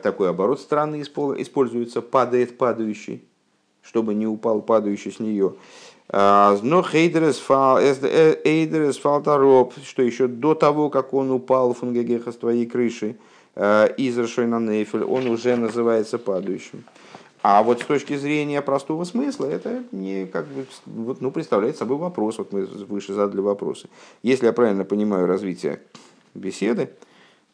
такой 0.03 0.31
оборот 0.31 0.61
странный 0.61 1.03
используется, 1.03 2.03
падает 2.03 2.59
падающий, 2.59 3.23
чтобы 3.83 4.15
не 4.15 4.27
упал 4.27 4.61
падающий 4.61 5.13
с 5.13 5.21
нее. 5.21 5.55
Но 6.11 6.83
Хейдерес 6.83 7.39
фалтароп, 8.99 9.75
что 9.85 10.03
еще 10.03 10.27
до 10.27 10.55
того, 10.55 10.91
как 10.91 11.15
он 11.15 11.31
упал 11.31 11.75
фунгегеха 11.75 12.33
с 12.33 12.37
твоей 12.37 12.67
крыши, 12.67 13.17
из 13.59 14.17
на 14.17 14.61
Нейфель, 14.61 15.03
он 15.03 15.27
уже 15.27 15.57
называется 15.57 16.19
падающим. 16.19 16.85
А 17.43 17.63
вот 17.63 17.81
с 17.81 17.85
точки 17.85 18.17
зрения 18.17 18.63
простого 18.63 19.05
смысла, 19.05 19.47
это 19.47 19.83
не 19.91 20.27
как 20.27 20.47
бы, 20.47 20.67
вот, 20.87 21.21
ну, 21.21 21.31
представляет 21.31 21.77
собой 21.77 21.97
вопрос. 21.97 22.39
Вот 22.39 22.53
мы 22.53 22.67
выше 22.67 23.15
задали 23.15 23.41
вопросы. 23.41 23.89
Если 24.23 24.47
я 24.47 24.53
правильно 24.53 24.85
понимаю 24.85 25.27
развитие 25.27 25.81
беседы, 26.35 26.91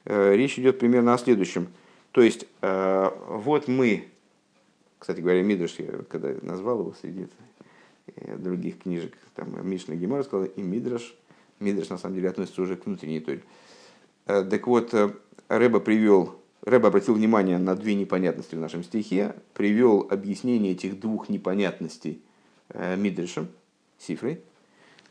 речь 0.05 0.59
идет 0.59 0.78
примерно 0.78 1.14
о 1.14 1.18
следующем. 1.18 1.68
То 2.12 2.20
есть, 2.22 2.46
вот 2.61 3.68
мы, 3.68 4.09
кстати 4.98 5.20
говоря, 5.20 5.42
Мидриш, 5.42 5.76
я 5.78 5.86
когда 6.09 6.34
назвал 6.42 6.80
его 6.80 6.94
среди 7.00 7.28
Э, 8.16 8.36
других 8.36 8.80
книжек, 8.80 9.16
там 9.34 9.48
Мишна 9.66 9.94
Гемора 9.94 10.22
сказал, 10.22 10.46
и 10.46 10.62
Мидраш. 10.62 11.14
Мидраш 11.59 11.88
на 11.88 11.98
самом 11.98 12.16
деле 12.16 12.28
относится 12.28 12.61
уже 12.61 12.76
к 12.76 12.86
внутренней. 12.86 13.24
Э, 14.26 14.44
так 14.44 14.66
вот, 14.66 14.92
э, 14.92 15.11
Рэба 15.49 15.80
привел, 15.80 16.40
Рэба 16.62 16.88
обратил 16.88 17.14
внимание 17.14 17.59
на 17.59 17.74
две 17.76 17.95
непонятности 17.95 18.55
в 18.55 18.59
нашем 18.59 18.82
стихе, 18.82 19.34
привел 19.53 20.07
объяснение 20.11 20.72
этих 20.72 20.99
двух 21.01 21.28
непонятностей 21.28 22.22
Мидрашем, 22.97 23.49
Сифрой, 23.99 24.40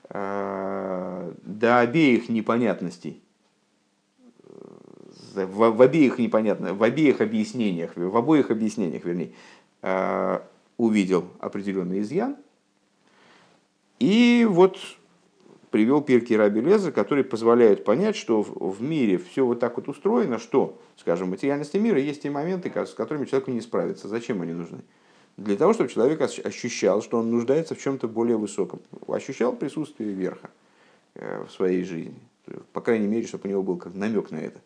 до 0.10 1.80
обеих 1.80 2.30
непонятностей, 2.30 3.22
в, 5.36 5.70
в 5.72 5.82
обеих 5.82 6.18
непонятно, 6.20 6.74
в 6.74 6.84
обеих 6.84 7.22
объяснениях, 7.22 7.96
в 7.96 8.18
обоих 8.18 8.52
объяснениях, 8.52 9.04
вернее, 9.06 9.32
увидел 10.78 11.28
определенный 11.40 12.02
изъян, 12.02 12.36
и 14.00 14.46
вот 14.50 14.78
привел 15.74 16.02
Пирки 16.02 16.34
Раби 16.34 16.62
Леза, 16.62 16.92
который 16.92 17.24
позволяет 17.24 17.84
понять, 17.84 18.16
что 18.16 18.44
в 18.44 18.80
мире 18.84 19.18
все 19.18 19.44
вот 19.44 19.60
так 19.60 19.76
вот 19.78 19.90
устроено, 19.90 20.38
что, 20.38 20.80
скажем, 20.98 21.26
в 21.26 21.32
материальности 21.32 21.78
мира 21.78 22.00
есть 22.00 22.22
те 22.22 22.30
моменты, 22.30 22.72
с 22.72 22.94
которыми 22.94 23.26
человеку 23.26 23.50
не 23.50 23.60
справиться. 23.60 24.08
Зачем 24.08 24.44
они 24.44 24.54
нужны? 24.54 24.82
Для 25.36 25.56
того, 25.56 25.74
чтобы 25.74 25.90
человек 25.90 26.22
ощущал, 26.22 27.02
что 27.02 27.18
он 27.18 27.32
нуждается 27.32 27.74
в 27.74 27.80
чем-то 27.80 28.08
более 28.08 28.38
высоком. 28.38 28.82
Ощущал 29.08 29.52
присутствие 29.54 30.12
верха 30.12 30.52
э, 31.16 31.44
в 31.44 31.52
своей 31.52 31.84
жизни. 31.84 32.20
По 32.72 32.80
крайней 32.80 33.08
мере, 33.08 33.26
чтобы 33.26 33.48
у 33.48 33.50
него 33.50 33.64
был 33.64 33.78
как 33.78 33.96
намек 33.96 34.30
на 34.30 34.38
это. 34.38 34.62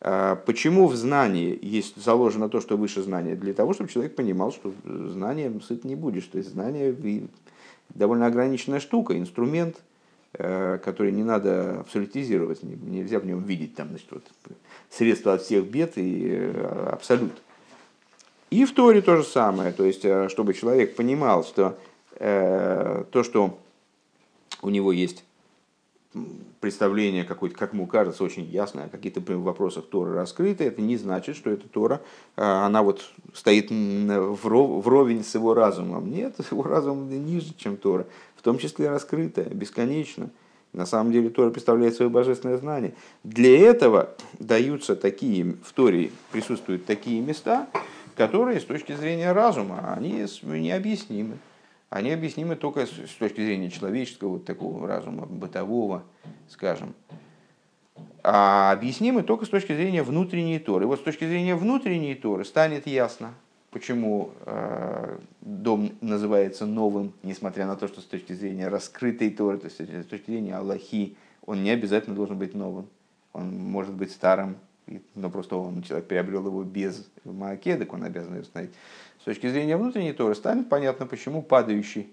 А 0.00 0.34
почему 0.34 0.88
в 0.88 0.96
знании 0.96 1.56
есть 1.62 1.94
заложено 1.94 2.48
то, 2.48 2.60
что 2.60 2.76
выше 2.76 3.02
знания? 3.02 3.36
Для 3.36 3.54
того, 3.54 3.72
чтобы 3.72 3.88
человек 3.88 4.16
понимал, 4.16 4.50
что 4.50 4.72
знанием 4.84 5.60
сыт 5.60 5.84
не 5.84 5.94
будешь. 5.94 6.24
То 6.24 6.38
есть 6.38 6.50
знание 6.50 6.92
довольно 7.90 8.26
ограниченная 8.26 8.80
штука, 8.80 9.16
инструмент, 9.16 9.80
который 10.32 11.10
не 11.10 11.24
надо 11.24 11.80
абсолютизировать, 11.80 12.62
нельзя 12.62 13.18
в 13.18 13.26
нем 13.26 13.42
видеть 13.42 13.74
там, 13.74 13.88
значит, 13.88 14.06
вот, 14.12 14.22
средства 14.90 15.34
от 15.34 15.42
всех 15.42 15.64
бед 15.66 15.96
и 15.96 16.28
э, 16.30 16.88
абсолют. 16.92 17.32
И 18.50 18.64
в 18.64 18.74
Торе 18.74 19.00
то 19.00 19.16
же 19.16 19.24
самое, 19.24 19.72
то 19.72 19.84
есть, 19.84 20.04
э, 20.04 20.28
чтобы 20.28 20.54
человек 20.54 20.96
понимал, 20.96 21.44
что 21.44 21.78
э, 22.16 23.04
то, 23.10 23.22
что 23.22 23.58
у 24.62 24.70
него 24.70 24.92
есть 24.92 25.24
представление 26.60 27.22
какое-то, 27.22 27.56
как 27.56 27.72
ему 27.72 27.86
кажется, 27.86 28.24
очень 28.24 28.44
ясное, 28.44 28.86
о 28.86 28.88
каких-то 28.88 29.20
вопросах 29.38 29.86
Торы 29.86 30.12
раскрыто, 30.12 30.64
это 30.64 30.82
не 30.82 30.96
значит, 30.96 31.36
что 31.36 31.50
эта 31.50 31.68
Тора, 31.68 32.00
она 32.34 32.82
вот 32.82 33.12
стоит 33.32 33.68
вровень 33.70 35.22
с 35.22 35.32
его 35.36 35.54
разумом. 35.54 36.10
Нет, 36.10 36.34
его 36.50 36.64
разум 36.64 37.08
ниже, 37.08 37.54
чем 37.56 37.76
Тора, 37.76 38.06
в 38.40 38.42
том 38.42 38.56
числе 38.56 38.88
раскрытая, 38.88 39.50
бесконечно. 39.50 40.30
На 40.72 40.86
самом 40.86 41.12
деле 41.12 41.28
Тора 41.28 41.50
представляет 41.50 41.94
свое 41.94 42.10
божественное 42.10 42.56
знание. 42.56 42.94
Для 43.22 43.68
этого 43.68 44.14
даются 44.38 44.96
такие, 44.96 45.56
в 45.62 45.72
Торе 45.74 46.10
присутствуют 46.32 46.86
такие 46.86 47.20
места, 47.20 47.68
которые 48.16 48.58
с 48.58 48.64
точки 48.64 48.94
зрения 48.94 49.32
разума, 49.32 49.92
они 49.94 50.24
необъяснимы 50.42 51.36
они 51.90 52.12
объяснимы 52.12 52.54
только 52.54 52.86
с 52.86 53.14
точки 53.18 53.44
зрения 53.44 53.68
человеческого, 53.68 54.34
вот 54.34 54.44
такого 54.44 54.86
разума, 54.86 55.26
бытового, 55.26 56.04
скажем. 56.48 56.94
А 58.22 58.70
объяснимы 58.70 59.24
только 59.24 59.44
с 59.44 59.48
точки 59.48 59.74
зрения 59.74 60.04
внутренней 60.04 60.60
Торы. 60.60 60.84
И 60.84 60.86
вот 60.86 61.00
с 61.00 61.02
точки 61.02 61.24
зрения 61.24 61.56
внутренней 61.56 62.14
Торы 62.14 62.44
станет 62.44 62.86
ясно, 62.86 63.34
почему 63.70 64.32
э, 64.46 65.18
дом 65.40 65.92
называется 66.00 66.66
новым, 66.66 67.12
несмотря 67.22 67.66
на 67.66 67.76
то, 67.76 67.88
что 67.88 68.00
с 68.00 68.04
точки 68.04 68.32
зрения 68.32 68.68
раскрытой 68.68 69.30
Торы, 69.30 69.58
то 69.58 69.66
есть 69.66 69.80
с 69.80 70.06
точки 70.06 70.30
зрения 70.30 70.56
Аллахи, 70.56 71.16
он 71.46 71.62
не 71.62 71.70
обязательно 71.70 72.14
должен 72.14 72.38
быть 72.38 72.54
новым. 72.54 72.88
Он 73.32 73.56
может 73.56 73.94
быть 73.94 74.10
старым, 74.10 74.56
но 75.14 75.30
просто 75.30 75.56
он, 75.56 75.82
человек 75.82 76.08
приобрел 76.08 76.46
его 76.46 76.62
без 76.64 77.08
маакедок, 77.24 77.92
он 77.92 78.04
обязан 78.04 78.34
ее 78.34 78.42
установить 78.42 78.72
с 79.20 79.24
точки 79.24 79.48
зрения 79.48 79.76
внутренней 79.76 80.12
Торы 80.12 80.34
станет 80.34 80.68
понятно, 80.68 81.06
почему 81.06 81.42
падающий, 81.42 82.10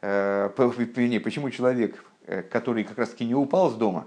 э, 0.00 0.50
почему 0.56 1.50
человек, 1.50 2.02
э, 2.26 2.42
который 2.42 2.84
как 2.84 2.98
раз 2.98 3.10
таки 3.10 3.26
не 3.26 3.34
упал 3.34 3.70
с 3.70 3.74
дома, 3.74 4.06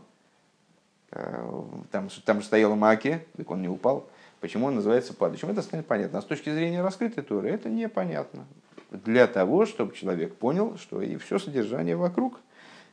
э, 1.12 1.64
там, 1.92 2.10
там 2.26 2.40
же 2.42 2.46
стояла 2.46 2.74
Маке, 2.76 3.26
так 3.38 3.50
он 3.52 3.62
не 3.62 3.70
упал, 3.70 4.10
почему 4.44 4.68
он 4.68 4.76
называется 4.76 5.16
падающим, 5.16 5.50
это 5.50 5.64
станет 5.64 5.88
понятно. 5.88 6.20
А 6.20 6.22
с 6.22 6.26
точки 6.26 6.52
зрения 6.52 6.84
раскрытой 6.84 7.24
Торы 7.24 7.50
это 7.50 7.70
непонятно. 7.70 8.46
Для 8.92 9.26
того, 9.26 9.66
чтобы 9.66 9.96
человек 9.96 10.36
понял, 10.36 10.78
что 10.78 11.02
и 11.02 11.16
все 11.16 11.40
содержание 11.40 11.96
вокруг, 11.96 12.40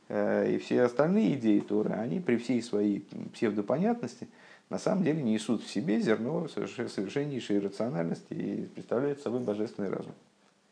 и 0.09 0.61
все 0.64 0.82
остальные 0.82 1.34
идеи 1.34 1.59
Торы, 1.59 1.90
они 1.90 2.20
при 2.20 2.36
всей 2.36 2.62
своей 2.62 3.05
псевдопонятности– 3.34 4.28
на 4.70 4.78
самом 4.78 5.03
деле 5.03 5.20
несут 5.20 5.64
в 5.64 5.70
себе 5.70 6.01
зерно 6.01 6.46
совершеннейшей 6.48 7.59
рациональности 7.59 8.32
и 8.32 8.66
представляют 8.66 9.20
собой 9.20 9.40
божественный 9.40 9.90
разум. 9.90 10.14